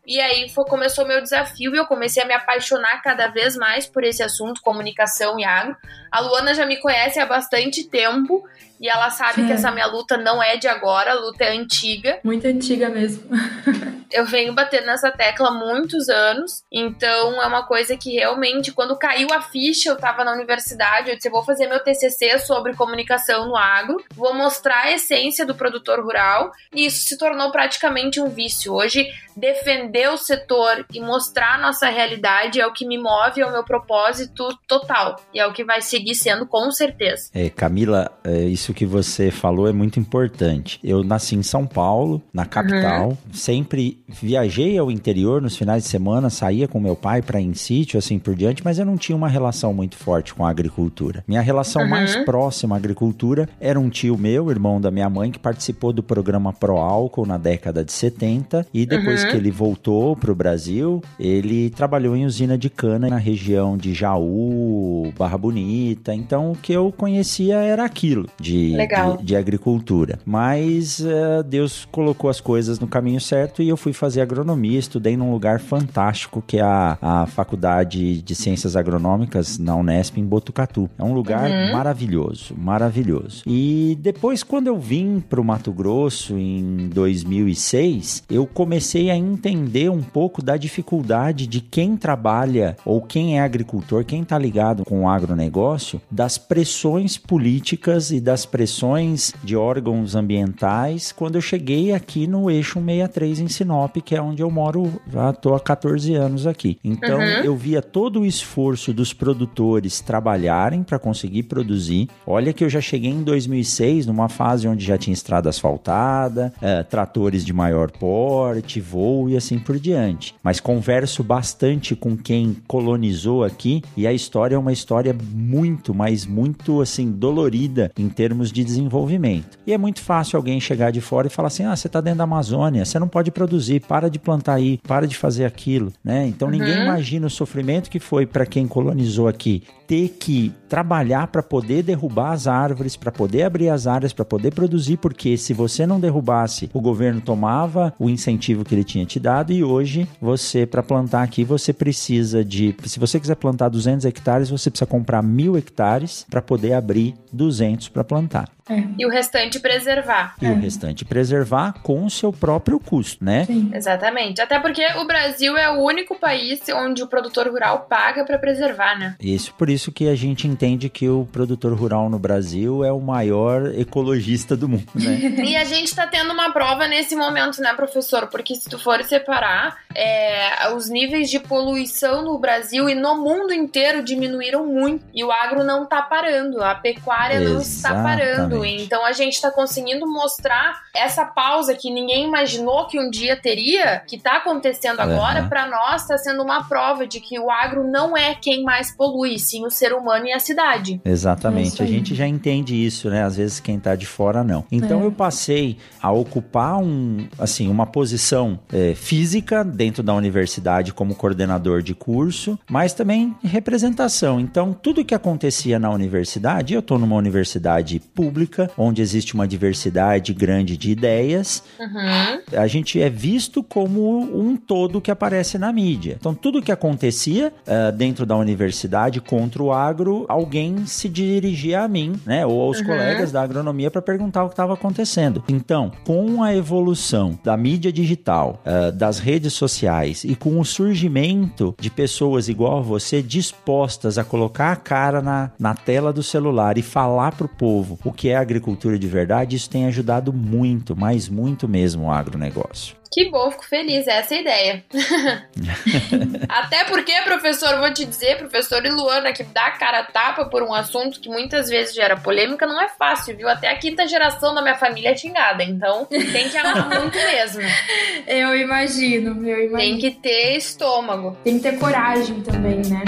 e 0.06 0.20
aí 0.20 0.48
foi, 0.48 0.64
começou 0.64 1.04
o 1.04 1.08
meu 1.08 1.20
desafio 1.20 1.74
e 1.74 1.78
eu 1.78 1.86
comecei 1.86 2.22
a 2.22 2.26
me 2.26 2.32
apaixonar 2.32 3.02
cada 3.02 3.26
vez 3.26 3.56
mais 3.56 3.86
por 3.86 4.04
esse 4.04 4.22
assunto, 4.22 4.62
comunicação 4.62 5.38
e 5.38 5.44
agro. 5.44 5.76
A 6.12 6.20
Luana 6.20 6.54
já 6.54 6.64
me 6.64 6.76
conhece 6.76 7.18
há 7.18 7.26
bastante 7.26 7.84
tempo 7.84 8.48
e 8.80 8.88
ela 8.88 9.10
sabe 9.10 9.42
é. 9.42 9.46
que 9.46 9.52
essa 9.52 9.70
minha 9.70 9.86
luta 9.86 10.16
não 10.16 10.42
é 10.42 10.56
de 10.56 10.68
agora, 10.68 11.12
a 11.12 11.14
luta 11.14 11.44
é 11.44 11.56
antiga. 11.56 12.20
Muito 12.22 12.46
antiga 12.46 12.88
mesmo. 12.88 13.24
eu 14.12 14.24
venho 14.24 14.54
batendo 14.54 14.86
nessa 14.86 15.10
tecla 15.10 15.48
há 15.48 15.52
muitos 15.52 16.08
anos, 16.08 16.62
então 16.70 17.42
é 17.42 17.46
uma 17.46 17.66
coisa 17.66 17.96
que 17.96 18.12
realmente, 18.12 18.72
quando 18.72 18.96
caiu 18.96 19.28
a 19.32 19.40
ficha, 19.42 19.90
eu 19.90 19.96
tava 19.96 20.24
na 20.24 20.32
universidade, 20.32 21.10
eu 21.10 21.16
disse, 21.16 21.28
eu 21.28 21.32
vou 21.32 21.44
fazer 21.44 21.66
meu 21.66 21.80
TCC 21.80 22.38
sobre 22.38 22.74
comunicação 22.74 23.46
no 23.46 23.56
agro, 23.56 24.02
vou 24.14 24.34
mostrar 24.34 24.84
a 24.84 24.92
essência 24.92 25.44
do 25.44 25.54
produtor 25.54 26.00
rural, 26.00 26.52
e 26.74 26.86
isso 26.86 27.08
se 27.08 27.18
tornou 27.18 27.50
praticamente 27.50 28.20
um 28.20 28.28
vício. 28.28 28.72
Hoje, 28.72 29.06
defender 29.36 30.08
o 30.08 30.16
setor 30.16 30.86
e 30.92 31.00
mostrar 31.00 31.54
a 31.54 31.58
nossa 31.58 31.88
realidade 31.88 32.60
é 32.60 32.66
o 32.66 32.72
que 32.72 32.86
me 32.86 32.98
move, 32.98 33.40
é 33.40 33.46
o 33.46 33.52
meu 33.52 33.64
propósito 33.64 34.48
total, 34.66 35.16
e 35.32 35.40
é 35.40 35.46
o 35.46 35.52
que 35.52 35.64
vai 35.64 35.80
seguir 35.80 36.14
sendo 36.14 36.46
com 36.46 36.70
certeza. 36.70 37.30
É, 37.34 37.50
Camila, 37.50 38.10
é, 38.24 38.44
isso 38.44 38.65
isso 38.66 38.74
que 38.74 38.84
você 38.84 39.30
falou 39.30 39.68
é 39.68 39.72
muito 39.72 40.00
importante. 40.00 40.80
Eu 40.82 41.04
nasci 41.04 41.36
em 41.36 41.42
São 41.42 41.64
Paulo, 41.64 42.20
na 42.32 42.44
capital, 42.44 43.10
uhum. 43.10 43.16
sempre 43.32 44.00
viajei 44.08 44.76
ao 44.76 44.90
interior 44.90 45.40
nos 45.40 45.56
finais 45.56 45.84
de 45.84 45.88
semana, 45.88 46.30
saía 46.30 46.66
com 46.66 46.80
meu 46.80 46.96
pai 46.96 47.22
para 47.22 47.40
em 47.40 47.54
sítio, 47.54 47.96
assim 47.96 48.18
por 48.18 48.34
diante, 48.34 48.64
mas 48.64 48.78
eu 48.78 48.84
não 48.84 48.96
tinha 48.96 49.14
uma 49.14 49.28
relação 49.28 49.72
muito 49.72 49.96
forte 49.96 50.34
com 50.34 50.44
a 50.44 50.50
agricultura. 50.50 51.22
Minha 51.28 51.40
relação 51.40 51.82
uhum. 51.82 51.88
mais 51.88 52.16
próxima 52.24 52.74
à 52.74 52.78
agricultura 52.78 53.48
era 53.60 53.78
um 53.78 53.88
tio 53.88 54.18
meu, 54.18 54.50
irmão 54.50 54.80
da 54.80 54.90
minha 54.90 55.08
mãe, 55.08 55.30
que 55.30 55.38
participou 55.38 55.92
do 55.92 56.02
programa 56.02 56.52
Pro 56.52 56.76
Álcool 56.78 57.26
na 57.26 57.38
década 57.38 57.84
de 57.84 57.92
70 57.92 58.66
e 58.74 58.84
depois 58.84 59.22
uhum. 59.22 59.30
que 59.30 59.36
ele 59.36 59.50
voltou 59.52 60.16
para 60.16 60.32
o 60.32 60.34
Brasil, 60.34 61.00
ele 61.20 61.70
trabalhou 61.70 62.16
em 62.16 62.26
usina 62.26 62.58
de 62.58 62.68
cana 62.68 63.08
na 63.08 63.18
região 63.18 63.76
de 63.76 63.94
Jaú, 63.94 65.12
Barra 65.16 65.38
Bonita. 65.38 66.12
Então 66.12 66.50
o 66.50 66.56
que 66.56 66.72
eu 66.72 66.92
conhecia 66.96 67.56
era 67.58 67.84
aquilo, 67.84 68.28
de 68.40 68.55
de, 68.56 68.76
de, 68.76 69.24
de, 69.24 69.36
agricultura. 69.36 70.18
Mas 70.24 71.00
uh, 71.00 71.42
Deus 71.44 71.86
colocou 71.90 72.30
as 72.30 72.40
coisas 72.40 72.78
no 72.78 72.86
caminho 72.86 73.20
certo 73.20 73.62
e 73.62 73.68
eu 73.68 73.76
fui 73.76 73.92
fazer 73.92 74.20
agronomia, 74.20 74.78
estudei 74.78 75.16
num 75.16 75.30
lugar 75.30 75.60
fantástico 75.60 76.42
que 76.46 76.58
é 76.58 76.62
a, 76.62 76.98
a 77.00 77.26
Faculdade 77.26 78.22
de 78.22 78.34
Ciências 78.34 78.76
Agronômicas 78.76 79.58
na 79.58 79.76
Unesp 79.76 80.18
em 80.18 80.24
Botucatu. 80.24 80.88
É 80.98 81.04
um 81.04 81.12
lugar 81.12 81.50
uhum. 81.50 81.72
maravilhoso, 81.72 82.54
maravilhoso. 82.56 83.42
E 83.46 83.98
depois, 84.00 84.42
quando 84.42 84.68
eu 84.68 84.78
vim 84.78 85.20
para 85.20 85.40
o 85.40 85.44
Mato 85.44 85.72
Grosso 85.72 86.38
em 86.38 86.88
2006, 86.88 88.24
eu 88.30 88.46
comecei 88.46 89.10
a 89.10 89.16
entender 89.16 89.90
um 89.90 90.02
pouco 90.02 90.42
da 90.42 90.56
dificuldade 90.56 91.46
de 91.46 91.60
quem 91.60 91.96
trabalha 91.96 92.76
ou 92.84 93.02
quem 93.02 93.38
é 93.38 93.42
agricultor, 93.42 94.04
quem 94.04 94.22
está 94.22 94.38
ligado 94.38 94.84
com 94.84 95.02
o 95.02 95.08
agronegócio, 95.08 96.00
das 96.10 96.38
pressões 96.38 97.18
políticas 97.18 98.10
e 98.10 98.20
das 98.20 98.45
pressões 98.46 99.34
de 99.44 99.56
órgãos 99.56 100.14
ambientais 100.14 101.12
quando 101.12 101.34
eu 101.34 101.40
cheguei 101.40 101.92
aqui 101.92 102.26
no 102.26 102.50
eixo 102.50 102.80
63 102.80 103.40
em 103.40 103.48
Sinop, 103.48 103.96
que 103.96 104.14
é 104.14 104.22
onde 104.22 104.42
eu 104.42 104.50
moro, 104.50 104.90
já 105.12 105.30
estou 105.30 105.54
há 105.54 105.60
14 105.60 106.14
anos 106.14 106.46
aqui. 106.46 106.78
Então 106.82 107.18
uhum. 107.18 107.44
eu 107.44 107.56
via 107.56 107.82
todo 107.82 108.20
o 108.20 108.26
esforço 108.26 108.92
dos 108.92 109.12
produtores 109.12 110.00
trabalharem 110.00 110.82
para 110.82 110.98
conseguir 110.98 111.44
produzir. 111.44 112.08
Olha 112.26 112.52
que 112.52 112.64
eu 112.64 112.68
já 112.68 112.80
cheguei 112.80 113.10
em 113.10 113.22
2006, 113.22 114.06
numa 114.06 114.28
fase 114.28 114.68
onde 114.68 114.84
já 114.84 114.96
tinha 114.96 115.14
estrada 115.14 115.48
asfaltada, 115.48 116.52
é, 116.62 116.82
tratores 116.82 117.44
de 117.44 117.52
maior 117.52 117.90
porte, 117.90 118.80
voo 118.80 119.28
e 119.28 119.36
assim 119.36 119.58
por 119.58 119.78
diante. 119.78 120.34
Mas 120.42 120.60
converso 120.60 121.24
bastante 121.24 121.96
com 121.96 122.16
quem 122.16 122.56
colonizou 122.66 123.44
aqui 123.44 123.82
e 123.96 124.06
a 124.06 124.12
história 124.12 124.54
é 124.54 124.58
uma 124.58 124.72
história 124.72 125.16
muito, 125.34 125.94
mas 125.94 126.26
muito 126.26 126.80
assim 126.80 127.10
dolorida 127.10 127.90
em 127.96 128.08
termos 128.08 128.35
termos 128.36 128.52
de 128.52 128.62
desenvolvimento. 128.62 129.58
E 129.66 129.72
é 129.72 129.78
muito 129.78 130.02
fácil 130.02 130.36
alguém 130.36 130.60
chegar 130.60 130.90
de 130.90 131.00
fora 131.00 131.26
e 131.26 131.30
falar 131.30 131.48
assim: 131.48 131.64
ah, 131.64 131.74
você 131.74 131.86
está 131.86 132.00
dentro 132.00 132.18
da 132.18 132.24
Amazônia, 132.24 132.84
você 132.84 132.98
não 132.98 133.08
pode 133.08 133.30
produzir, 133.30 133.80
para 133.80 134.10
de 134.10 134.18
plantar 134.18 134.54
aí, 134.54 134.78
para 134.86 135.06
de 135.06 135.16
fazer 135.16 135.44
aquilo, 135.44 135.92
né? 136.04 136.26
Então 136.26 136.48
uhum. 136.48 136.52
ninguém 136.52 136.82
imagina 136.82 137.26
o 137.26 137.30
sofrimento 137.30 137.88
que 137.88 137.98
foi 137.98 138.26
para 138.26 138.44
quem 138.44 138.66
colonizou 138.66 139.26
aqui 139.26 139.62
ter 139.86 140.16
que 140.18 140.52
trabalhar 140.68 141.28
para 141.28 141.42
poder 141.42 141.82
derrubar 141.82 142.32
as 142.32 142.46
árvores, 142.46 142.96
para 142.96 143.12
poder 143.12 143.44
abrir 143.44 143.68
as 143.68 143.86
áreas, 143.86 144.12
para 144.12 144.24
poder 144.24 144.52
produzir, 144.52 144.96
porque 144.96 145.36
se 145.36 145.54
você 145.54 145.86
não 145.86 146.00
derrubasse, 146.00 146.70
o 146.72 146.80
governo 146.80 147.20
tomava 147.20 147.94
o 147.98 148.10
incentivo 148.10 148.64
que 148.64 148.74
ele 148.74 148.84
tinha 148.84 149.06
te 149.06 149.20
dado 149.20 149.52
e 149.52 149.62
hoje 149.62 150.08
você, 150.20 150.66
para 150.66 150.82
plantar 150.82 151.22
aqui, 151.22 151.44
você 151.44 151.72
precisa 151.72 152.44
de. 152.44 152.74
Se 152.84 152.98
você 152.98 153.20
quiser 153.20 153.36
plantar 153.36 153.68
200 153.68 154.04
hectares, 154.04 154.50
você 154.50 154.70
precisa 154.70 154.86
comprar 154.86 155.22
mil 155.22 155.56
hectares 155.56 156.26
para 156.28 156.42
poder 156.42 156.72
abrir 156.72 157.14
200 157.32 157.88
para 157.88 158.04
plantar. 158.04 158.55
É. 158.68 158.82
E 158.98 159.06
o 159.06 159.08
restante 159.08 159.60
preservar. 159.60 160.34
E 160.40 160.46
é. 160.46 160.50
o 160.50 160.56
restante 160.56 161.04
preservar 161.04 161.74
com 161.82 162.04
o 162.04 162.10
seu 162.10 162.32
próprio 162.32 162.80
custo, 162.80 163.24
né? 163.24 163.44
Sim. 163.44 163.70
Exatamente. 163.72 164.40
Até 164.40 164.58
porque 164.58 164.84
o 164.98 165.04
Brasil 165.06 165.56
é 165.56 165.70
o 165.70 165.82
único 165.82 166.18
país 166.18 166.60
onde 166.74 167.02
o 167.02 167.06
produtor 167.06 167.48
rural 167.48 167.86
paga 167.88 168.24
para 168.24 168.38
preservar, 168.38 168.98
né? 168.98 169.16
Isso, 169.20 169.54
por 169.54 169.70
isso 169.70 169.92
que 169.92 170.08
a 170.08 170.14
gente 170.14 170.48
entende 170.48 170.88
que 170.88 171.08
o 171.08 171.26
produtor 171.30 171.72
rural 171.74 172.10
no 172.10 172.18
Brasil 172.18 172.84
é 172.84 172.92
o 172.92 173.00
maior 173.00 173.72
ecologista 173.74 174.56
do 174.56 174.68
mundo, 174.68 174.86
né? 174.94 175.18
e 175.44 175.56
a 175.56 175.64
gente 175.64 175.94
tá 175.94 176.06
tendo 176.06 176.32
uma 176.32 176.52
prova 176.52 176.88
nesse 176.88 177.14
momento, 177.14 177.60
né, 177.60 177.72
professor? 177.74 178.26
Porque 178.26 178.54
se 178.54 178.68
tu 178.68 178.78
for 178.78 179.02
separar, 179.04 179.76
é, 179.94 180.72
os 180.74 180.88
níveis 180.88 181.30
de 181.30 181.38
poluição 181.38 182.22
no 182.22 182.38
Brasil 182.38 182.88
e 182.88 182.94
no 182.94 183.16
mundo 183.16 183.52
inteiro 183.52 184.02
diminuíram 184.02 184.66
muito. 184.66 185.04
E 185.14 185.22
o 185.22 185.30
agro 185.30 185.64
não 185.64 185.86
tá 185.86 186.02
parando, 186.02 186.62
a 186.62 186.74
pecuária 186.74 187.36
Exatamente. 187.36 187.54
não 187.54 187.60
está 187.60 188.02
parando. 188.02 188.55
Então 188.64 189.04
a 189.04 189.12
gente 189.12 189.40
tá 189.40 189.50
conseguindo 189.50 190.06
mostrar 190.06 190.82
essa 190.94 191.24
pausa 191.24 191.74
que 191.74 191.90
ninguém 191.90 192.26
imaginou 192.26 192.86
que 192.86 192.98
um 192.98 193.10
dia 193.10 193.36
teria, 193.36 194.02
que 194.06 194.18
tá 194.18 194.36
acontecendo 194.36 195.00
agora, 195.00 195.42
uhum. 195.42 195.48
para 195.48 195.66
nós 195.68 196.06
tá 196.06 196.16
sendo 196.16 196.42
uma 196.42 196.64
prova 196.68 197.06
de 197.06 197.20
que 197.20 197.38
o 197.38 197.50
agro 197.50 197.84
não 197.84 198.16
é 198.16 198.34
quem 198.34 198.62
mais 198.62 198.90
polui, 198.90 199.38
sim 199.38 199.64
o 199.64 199.70
ser 199.70 199.92
humano 199.92 200.26
e 200.26 200.32
a 200.32 200.40
cidade. 200.40 201.00
Exatamente. 201.04 201.80
É 201.80 201.84
a 201.84 201.88
gente 201.88 202.14
já 202.14 202.26
entende 202.26 202.74
isso, 202.74 203.10
né? 203.10 203.22
Às 203.22 203.36
vezes 203.36 203.60
quem 203.60 203.78
tá 203.78 203.94
de 203.94 204.06
fora 204.06 204.42
não. 204.42 204.64
Então 204.70 205.00
é. 205.00 205.04
eu 205.04 205.12
passei 205.12 205.78
a 206.00 206.10
ocupar 206.10 206.78
um, 206.78 207.26
assim, 207.38 207.68
uma 207.68 207.86
posição 207.86 208.58
é, 208.72 208.94
física 208.94 209.64
dentro 209.64 210.02
da 210.02 210.14
universidade 210.14 210.92
como 210.92 211.14
coordenador 211.14 211.82
de 211.82 211.94
curso, 211.94 212.58
mas 212.68 212.92
também 212.92 213.34
representação. 213.42 214.40
Então, 214.40 214.72
tudo 214.72 215.04
que 215.04 215.14
acontecia 215.14 215.78
na 215.78 215.90
universidade, 215.90 216.74
eu 216.74 216.80
estou 216.80 216.98
numa 216.98 217.16
universidade 217.16 218.00
pública, 218.00 218.45
onde 218.76 219.02
existe 219.02 219.34
uma 219.34 219.46
diversidade 219.46 220.32
grande 220.32 220.76
de 220.76 220.90
ideias, 220.90 221.62
uhum. 221.78 222.58
a 222.58 222.66
gente 222.66 223.00
é 223.00 223.08
visto 223.08 223.62
como 223.62 224.18
um 224.18 224.56
todo 224.56 225.00
que 225.00 225.10
aparece 225.10 225.58
na 225.58 225.72
mídia. 225.72 226.16
Então, 226.18 226.34
tudo 226.34 226.62
que 226.62 226.72
acontecia 226.72 227.52
uh, 227.66 227.92
dentro 227.92 228.26
da 228.26 228.36
universidade 228.36 229.20
contra 229.20 229.62
o 229.62 229.72
agro, 229.72 230.24
alguém 230.28 230.86
se 230.86 231.08
dirigia 231.08 231.82
a 231.82 231.88
mim, 231.88 232.14
né, 232.24 232.44
ou 232.46 232.60
aos 232.60 232.78
uhum. 232.78 232.86
colegas 232.86 233.32
da 233.32 233.42
agronomia 233.42 233.90
para 233.90 234.02
perguntar 234.02 234.44
o 234.44 234.48
que 234.48 234.54
estava 234.54 234.74
acontecendo. 234.74 235.42
Então, 235.48 235.92
com 236.04 236.42
a 236.42 236.54
evolução 236.54 237.38
da 237.42 237.56
mídia 237.56 237.92
digital, 237.92 238.62
uh, 238.64 238.92
das 238.92 239.18
redes 239.18 239.52
sociais 239.52 240.24
e 240.24 240.34
com 240.34 240.58
o 240.60 240.64
surgimento 240.64 241.74
de 241.78 241.90
pessoas 241.90 242.48
igual 242.48 242.78
a 242.78 242.82
você 242.82 243.22
dispostas 243.22 244.18
a 244.18 244.24
colocar 244.24 244.72
a 244.72 244.76
cara 244.76 245.20
na, 245.20 245.50
na 245.58 245.74
tela 245.74 246.12
do 246.12 246.22
celular 246.22 246.78
e 246.78 246.82
falar 246.82 247.32
para 247.32 247.46
o 247.46 247.48
povo 247.48 247.98
o 248.04 248.12
que 248.12 248.28
é 248.28 248.35
agricultura 248.40 248.98
de 248.98 249.08
verdade, 249.08 249.56
isso 249.56 249.70
tem 249.70 249.86
ajudado 249.86 250.32
muito, 250.32 250.96
mas 250.96 251.28
muito 251.28 251.68
mesmo 251.68 252.06
o 252.06 252.10
agronegócio. 252.10 252.96
Que 253.16 253.30
bom, 253.30 253.50
fico 253.50 253.64
feliz, 253.64 254.06
essa 254.06 254.34
é 254.34 254.36
a 254.36 254.40
ideia. 254.40 254.84
Até 256.48 256.84
porque, 256.84 257.12
professor, 257.22 257.78
vou 257.78 257.90
te 257.90 258.04
dizer, 258.04 258.36
professor 258.36 258.84
e 258.84 258.90
Luana, 258.90 259.32
que 259.32 259.42
dá 259.42 259.70
cara 259.70 260.04
tapa 260.04 260.44
por 260.46 260.62
um 260.62 260.74
assunto 260.74 261.18
que 261.18 261.28
muitas 261.28 261.70
vezes 261.70 261.94
gera 261.94 262.16
polêmica, 262.18 262.66
não 262.66 262.78
é 262.78 262.88
fácil, 262.88 263.34
viu? 263.34 263.48
Até 263.48 263.70
a 263.70 263.78
quinta 263.78 264.06
geração 264.06 264.54
da 264.54 264.60
minha 264.60 264.74
família 264.74 265.10
é 265.10 265.16
xingada, 265.16 265.64
então 265.64 266.04
tem 266.04 266.50
que 266.50 266.58
amar 266.58 266.88
muito 267.00 267.16
mesmo. 267.16 267.62
Eu 268.26 268.54
imagino, 268.54 269.48
eu 269.48 269.64
imagino. 269.64 269.76
Tem 269.76 269.98
que 269.98 270.10
ter 270.10 270.56
estômago. 270.56 271.36
Tem 271.44 271.56
que 271.56 271.62
ter 271.62 271.78
coragem 271.78 272.42
também, 272.42 272.82
né? 272.82 273.04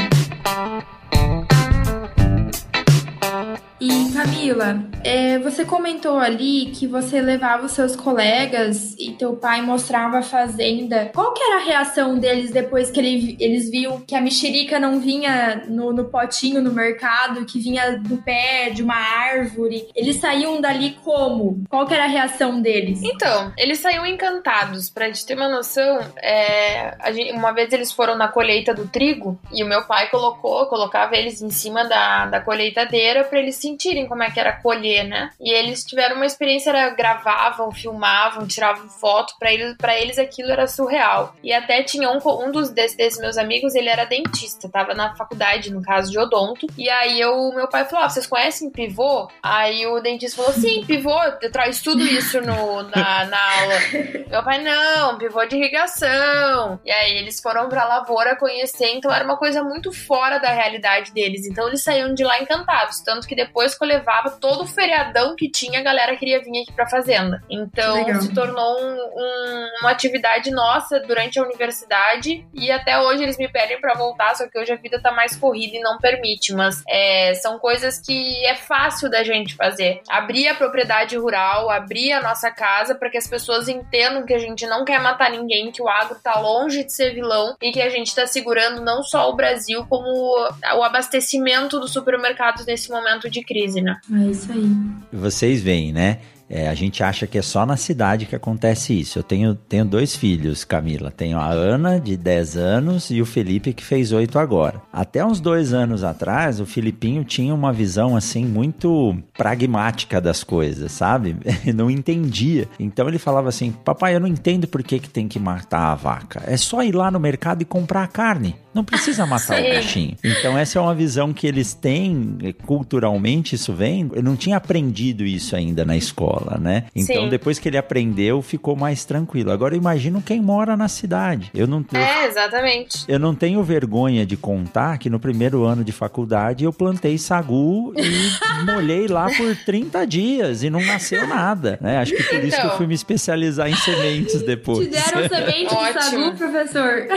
E 3.80 4.10
Camila, 4.38 4.84
é, 5.02 5.36
você 5.38 5.64
comentou 5.64 6.16
ali 6.16 6.66
que 6.66 6.86
você 6.86 7.20
levava 7.20 7.66
os 7.66 7.72
seus 7.72 7.96
colegas 7.96 8.94
e 8.96 9.10
teu 9.12 9.34
pai 9.34 9.60
mostrava 9.62 10.18
a 10.18 10.22
fazenda. 10.22 11.10
Qual 11.12 11.32
que 11.32 11.42
era 11.42 11.56
a 11.56 11.64
reação 11.64 12.16
deles 12.16 12.52
depois 12.52 12.88
que 12.88 13.00
ele, 13.00 13.36
eles 13.40 13.68
viam 13.68 14.00
que 14.00 14.14
a 14.14 14.20
mexerica 14.20 14.78
não 14.78 15.00
vinha 15.00 15.64
no, 15.66 15.92
no, 15.92 16.04
potinho 16.04 16.62
no 16.62 16.72
mercado, 16.72 17.44
que 17.46 17.58
vinha 17.58 17.98
do 17.98 18.18
pé 18.18 18.70
de 18.70 18.82
uma 18.82 18.94
árvore? 18.94 19.88
Eles 19.94 20.16
saíam 20.16 20.60
dali 20.60 20.96
como? 21.02 21.64
Qual 21.68 21.84
que 21.84 21.94
era 21.94 22.04
a 22.04 22.08
reação 22.08 22.60
deles? 22.60 23.00
Então, 23.02 23.52
eles 23.56 23.78
saíam 23.78 24.06
encantados. 24.06 24.88
Pra 24.88 25.06
gente 25.06 25.26
ter 25.26 25.34
uma 25.34 25.48
noção, 25.48 25.98
é, 26.22 26.96
gente, 27.12 27.32
uma 27.32 27.52
vez 27.52 27.72
eles 27.72 27.90
foram 27.90 28.16
na 28.16 28.28
colheita 28.28 28.72
do 28.72 28.86
trigo 28.86 29.36
e 29.52 29.64
o 29.64 29.66
meu 29.66 29.84
pai 29.84 30.08
colocou, 30.10 30.66
colocava 30.66 31.16
eles 31.16 31.42
em 31.42 31.50
cima 31.50 31.84
da, 31.84 32.26
da 32.26 32.40
colheitadeira 32.40 33.24
para 33.24 33.40
eles 33.40 33.56
se 33.56 33.62
sentirem 33.62 34.06
como 34.06 34.22
é 34.22 34.27
que 34.30 34.40
era 34.40 34.52
colher, 34.52 35.04
né? 35.04 35.30
E 35.40 35.52
eles 35.52 35.84
tiveram 35.84 36.16
uma 36.16 36.26
experiência, 36.26 36.70
era, 36.70 36.90
gravavam, 36.90 37.70
filmavam, 37.70 38.46
tiravam 38.46 38.88
foto, 38.88 39.34
para 39.38 39.52
eles, 39.52 39.76
para 39.76 39.98
eles 39.98 40.18
aquilo 40.18 40.50
era 40.50 40.66
surreal. 40.66 41.34
E 41.42 41.52
até 41.52 41.82
tinha 41.82 42.10
um, 42.10 42.18
um 42.24 42.50
dos 42.50 42.70
desses, 42.70 42.96
desses, 42.96 43.20
meus 43.20 43.36
amigos, 43.36 43.74
ele 43.74 43.88
era 43.88 44.04
dentista, 44.04 44.68
tava 44.68 44.94
na 44.94 45.14
faculdade, 45.14 45.72
no 45.72 45.82
caso 45.82 46.10
de 46.10 46.18
odonto. 46.18 46.66
E 46.76 46.88
aí 46.88 47.20
eu, 47.20 47.52
meu 47.54 47.68
pai 47.68 47.84
falou: 47.84 48.06
ah, 48.06 48.08
vocês 48.08 48.26
conhecem 48.26 48.70
pivô? 48.70 49.28
Aí 49.42 49.86
o 49.86 50.00
dentista 50.00 50.42
falou: 50.42 50.52
sim, 50.52 50.84
pivô, 50.84 51.18
traz 51.52 51.82
tudo 51.82 52.02
isso 52.02 52.40
no, 52.40 52.82
na, 52.84 53.24
na 53.24 53.60
aula. 53.60 53.74
meu 54.28 54.42
pai, 54.42 54.62
não, 54.62 55.18
pivô 55.18 55.44
de 55.44 55.56
irrigação. 55.56 56.80
E 56.84 56.90
aí 56.90 57.18
eles 57.18 57.40
foram 57.40 57.68
pra 57.68 57.84
lavoura 57.84 58.36
conhecer, 58.36 58.88
então 58.88 59.12
era 59.12 59.24
uma 59.24 59.36
coisa 59.36 59.62
muito 59.62 59.92
fora 59.92 60.38
da 60.38 60.50
realidade 60.50 61.12
deles. 61.12 61.46
Então 61.46 61.68
eles 61.68 61.82
saíram 61.82 62.14
de 62.14 62.24
lá 62.24 62.40
encantados. 62.40 63.00
Tanto 63.00 63.26
que 63.26 63.34
depois 63.34 63.58
depois 63.58 63.74
que 63.74 63.84
eu 63.84 63.88
levava 63.88 64.17
todo 64.40 64.62
o 64.62 64.66
feriadão 64.66 65.34
que 65.36 65.50
tinha, 65.50 65.80
a 65.80 65.82
galera 65.82 66.16
queria 66.16 66.40
vir 66.42 66.62
aqui 66.62 66.72
pra 66.72 66.88
fazenda. 66.88 67.42
Então 67.48 68.20
se 68.20 68.34
tornou 68.34 68.80
um, 68.80 68.94
um, 68.94 69.68
uma 69.80 69.90
atividade 69.90 70.50
nossa 70.50 71.00
durante 71.00 71.38
a 71.38 71.42
universidade 71.42 72.46
e 72.52 72.70
até 72.70 73.00
hoje 73.00 73.22
eles 73.22 73.38
me 73.38 73.48
pedem 73.48 73.80
para 73.80 73.94
voltar, 73.94 74.34
só 74.34 74.48
que 74.48 74.58
hoje 74.58 74.72
a 74.72 74.76
vida 74.76 75.00
tá 75.00 75.12
mais 75.12 75.36
corrida 75.36 75.76
e 75.76 75.80
não 75.80 75.98
permite. 75.98 76.52
Mas 76.52 76.82
é, 76.88 77.34
são 77.34 77.58
coisas 77.58 78.00
que 78.00 78.44
é 78.46 78.54
fácil 78.54 79.10
da 79.10 79.22
gente 79.22 79.54
fazer. 79.54 80.00
Abrir 80.08 80.48
a 80.48 80.54
propriedade 80.54 81.16
rural, 81.16 81.70
abrir 81.70 82.12
a 82.12 82.22
nossa 82.22 82.50
casa 82.50 82.94
para 82.94 83.10
que 83.10 83.18
as 83.18 83.26
pessoas 83.26 83.68
entendam 83.68 84.24
que 84.24 84.34
a 84.34 84.38
gente 84.38 84.66
não 84.66 84.84
quer 84.84 85.00
matar 85.00 85.30
ninguém, 85.30 85.70
que 85.70 85.82
o 85.82 85.88
agro 85.88 86.18
tá 86.22 86.38
longe 86.38 86.84
de 86.84 86.92
ser 86.92 87.14
vilão 87.14 87.56
e 87.60 87.70
que 87.70 87.80
a 87.80 87.88
gente 87.88 88.14
tá 88.14 88.26
segurando 88.26 88.80
não 88.80 89.02
só 89.02 89.28
o 89.30 89.36
Brasil, 89.36 89.84
como 89.88 90.08
o 90.08 90.82
abastecimento 90.82 91.78
dos 91.78 91.92
supermercados 91.92 92.66
nesse 92.66 92.90
momento 92.90 93.30
de 93.30 93.42
crise, 93.42 93.80
né? 93.80 93.96
É 94.12 94.30
isso 94.30 94.52
aí. 94.52 94.76
Vocês 95.12 95.62
veem, 95.62 95.92
né? 95.92 96.18
É, 96.50 96.68
a 96.68 96.74
gente 96.74 97.02
acha 97.02 97.26
que 97.26 97.36
é 97.36 97.42
só 97.42 97.66
na 97.66 97.76
cidade 97.76 98.24
que 98.24 98.34
acontece 98.34 98.98
isso. 98.98 99.18
Eu 99.18 99.22
tenho, 99.22 99.54
tenho 99.54 99.84
dois 99.84 100.16
filhos, 100.16 100.64
Camila. 100.64 101.10
Tenho 101.10 101.38
a 101.38 101.48
Ana, 101.48 102.00
de 102.00 102.16
10 102.16 102.56
anos, 102.56 103.10
e 103.10 103.20
o 103.20 103.26
Felipe, 103.26 103.74
que 103.74 103.84
fez 103.84 104.12
8 104.12 104.38
agora. 104.38 104.80
Até 104.90 105.24
uns 105.24 105.40
dois 105.40 105.74
anos 105.74 106.02
atrás, 106.02 106.58
o 106.58 106.66
Filipinho 106.66 107.22
tinha 107.22 107.54
uma 107.54 107.72
visão, 107.72 108.16
assim, 108.16 108.46
muito 108.46 109.16
pragmática 109.36 110.20
das 110.20 110.42
coisas, 110.42 110.90
sabe? 110.92 111.36
não 111.74 111.90
entendia. 111.90 112.66
Então 112.80 113.08
ele 113.08 113.18
falava 113.18 113.50
assim: 113.50 113.70
Papai, 113.70 114.14
eu 114.14 114.20
não 114.20 114.28
entendo 114.28 114.66
por 114.66 114.82
que, 114.82 114.98
que 114.98 115.10
tem 115.10 115.28
que 115.28 115.38
matar 115.38 115.92
a 115.92 115.94
vaca. 115.94 116.42
É 116.46 116.56
só 116.56 116.82
ir 116.82 116.94
lá 116.94 117.10
no 117.10 117.20
mercado 117.20 117.60
e 117.60 117.66
comprar 117.66 118.04
a 118.04 118.08
carne. 118.08 118.56
Não 118.78 118.84
precisa 118.84 119.26
matar 119.26 119.56
Sim. 119.56 119.72
o 119.72 119.74
bichinho. 119.76 120.16
Então 120.22 120.56
essa 120.56 120.78
é 120.78 120.82
uma 120.82 120.94
visão 120.94 121.32
que 121.32 121.48
eles 121.48 121.74
têm, 121.74 122.38
culturalmente 122.64 123.56
isso 123.56 123.72
vem. 123.74 124.08
Eu 124.14 124.22
não 124.22 124.36
tinha 124.36 124.56
aprendido 124.56 125.24
isso 125.24 125.56
ainda 125.56 125.84
na 125.84 125.96
escola 125.96 126.58
né? 126.60 126.84
Então 126.94 127.24
Sim. 127.24 127.28
depois 127.28 127.58
que 127.58 127.68
ele 127.68 127.76
aprendeu, 127.76 128.40
ficou 128.40 128.76
mais 128.76 129.04
tranquilo. 129.04 129.50
Agora 129.50 129.74
imagino 129.74 130.22
quem 130.22 130.40
mora 130.40 130.76
na 130.76 130.86
cidade. 130.86 131.50
Eu 131.52 131.66
não 131.66 131.84
É, 131.92 132.26
exatamente. 132.26 133.04
Eu 133.08 133.18
não 133.18 133.34
tenho 133.34 133.60
vergonha 133.64 134.24
de 134.24 134.36
contar 134.36 134.98
que 134.98 135.10
no 135.10 135.18
primeiro 135.18 135.64
ano 135.64 135.82
de 135.82 135.90
faculdade 135.90 136.64
eu 136.64 136.72
plantei 136.72 137.18
sagu 137.18 137.92
e 137.96 138.30
molhei 138.64 139.08
lá 139.08 139.26
por 139.36 139.56
30 139.56 140.06
dias 140.06 140.62
e 140.62 140.70
não 140.70 140.84
nasceu 140.84 141.26
nada, 141.26 141.78
né? 141.80 141.98
Acho 141.98 142.14
que 142.14 142.22
por 142.22 142.44
isso 142.44 142.56
que 142.56 142.62
eu 142.62 142.66
então. 142.66 142.76
fui 142.76 142.86
me 142.86 142.94
especializar 142.94 143.68
em 143.68 143.74
sementes 143.74 144.40
depois. 144.42 144.86
Te 144.86 144.90
deram 144.90 145.28
semente 145.28 145.74
de 145.74 145.92
sagu, 145.92 146.36
professor? 146.36 147.08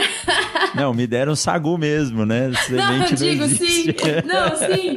Não, 0.74 0.92
me 0.92 1.06
deram 1.06 1.36
sagu 1.36 1.51
mesmo, 1.78 2.24
né? 2.24 2.50
Semente 2.66 2.78
não, 2.78 3.06
eu 3.06 3.14
digo 3.14 3.46
sim. 3.48 3.86
Não, 4.24 4.56
sim. 4.56 4.96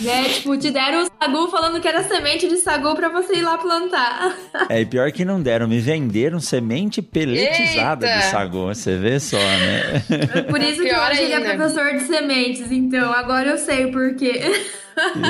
Né? 0.00 0.24
Tipo, 0.24 0.56
te 0.56 0.70
deram 0.70 1.02
o 1.02 1.06
sagu 1.06 1.48
falando 1.48 1.80
que 1.80 1.88
era 1.88 2.02
semente 2.04 2.48
de 2.48 2.56
sagu 2.58 2.94
para 2.94 3.08
você 3.08 3.36
ir 3.36 3.42
lá 3.42 3.58
plantar. 3.58 4.36
É, 4.68 4.80
e 4.80 4.86
pior 4.86 5.10
que 5.12 5.24
não 5.24 5.40
deram, 5.40 5.66
me 5.66 5.78
venderam 5.78 6.40
semente 6.40 7.00
peletizada 7.00 8.06
Eita. 8.06 8.18
de 8.18 8.24
sagu, 8.24 8.66
você 8.66 8.96
vê 8.96 9.18
só, 9.18 9.38
né? 9.38 10.02
É 10.34 10.42
por 10.42 10.60
isso 10.60 10.82
que 10.82 10.94
hoje 10.94 11.22
ele 11.22 11.32
é 11.32 11.54
professor 11.54 11.92
de 11.94 12.00
sementes, 12.00 12.70
então 12.70 13.12
agora 13.12 13.50
eu 13.50 13.58
sei 13.58 13.86
o 13.86 13.92
porquê. 13.92 14.42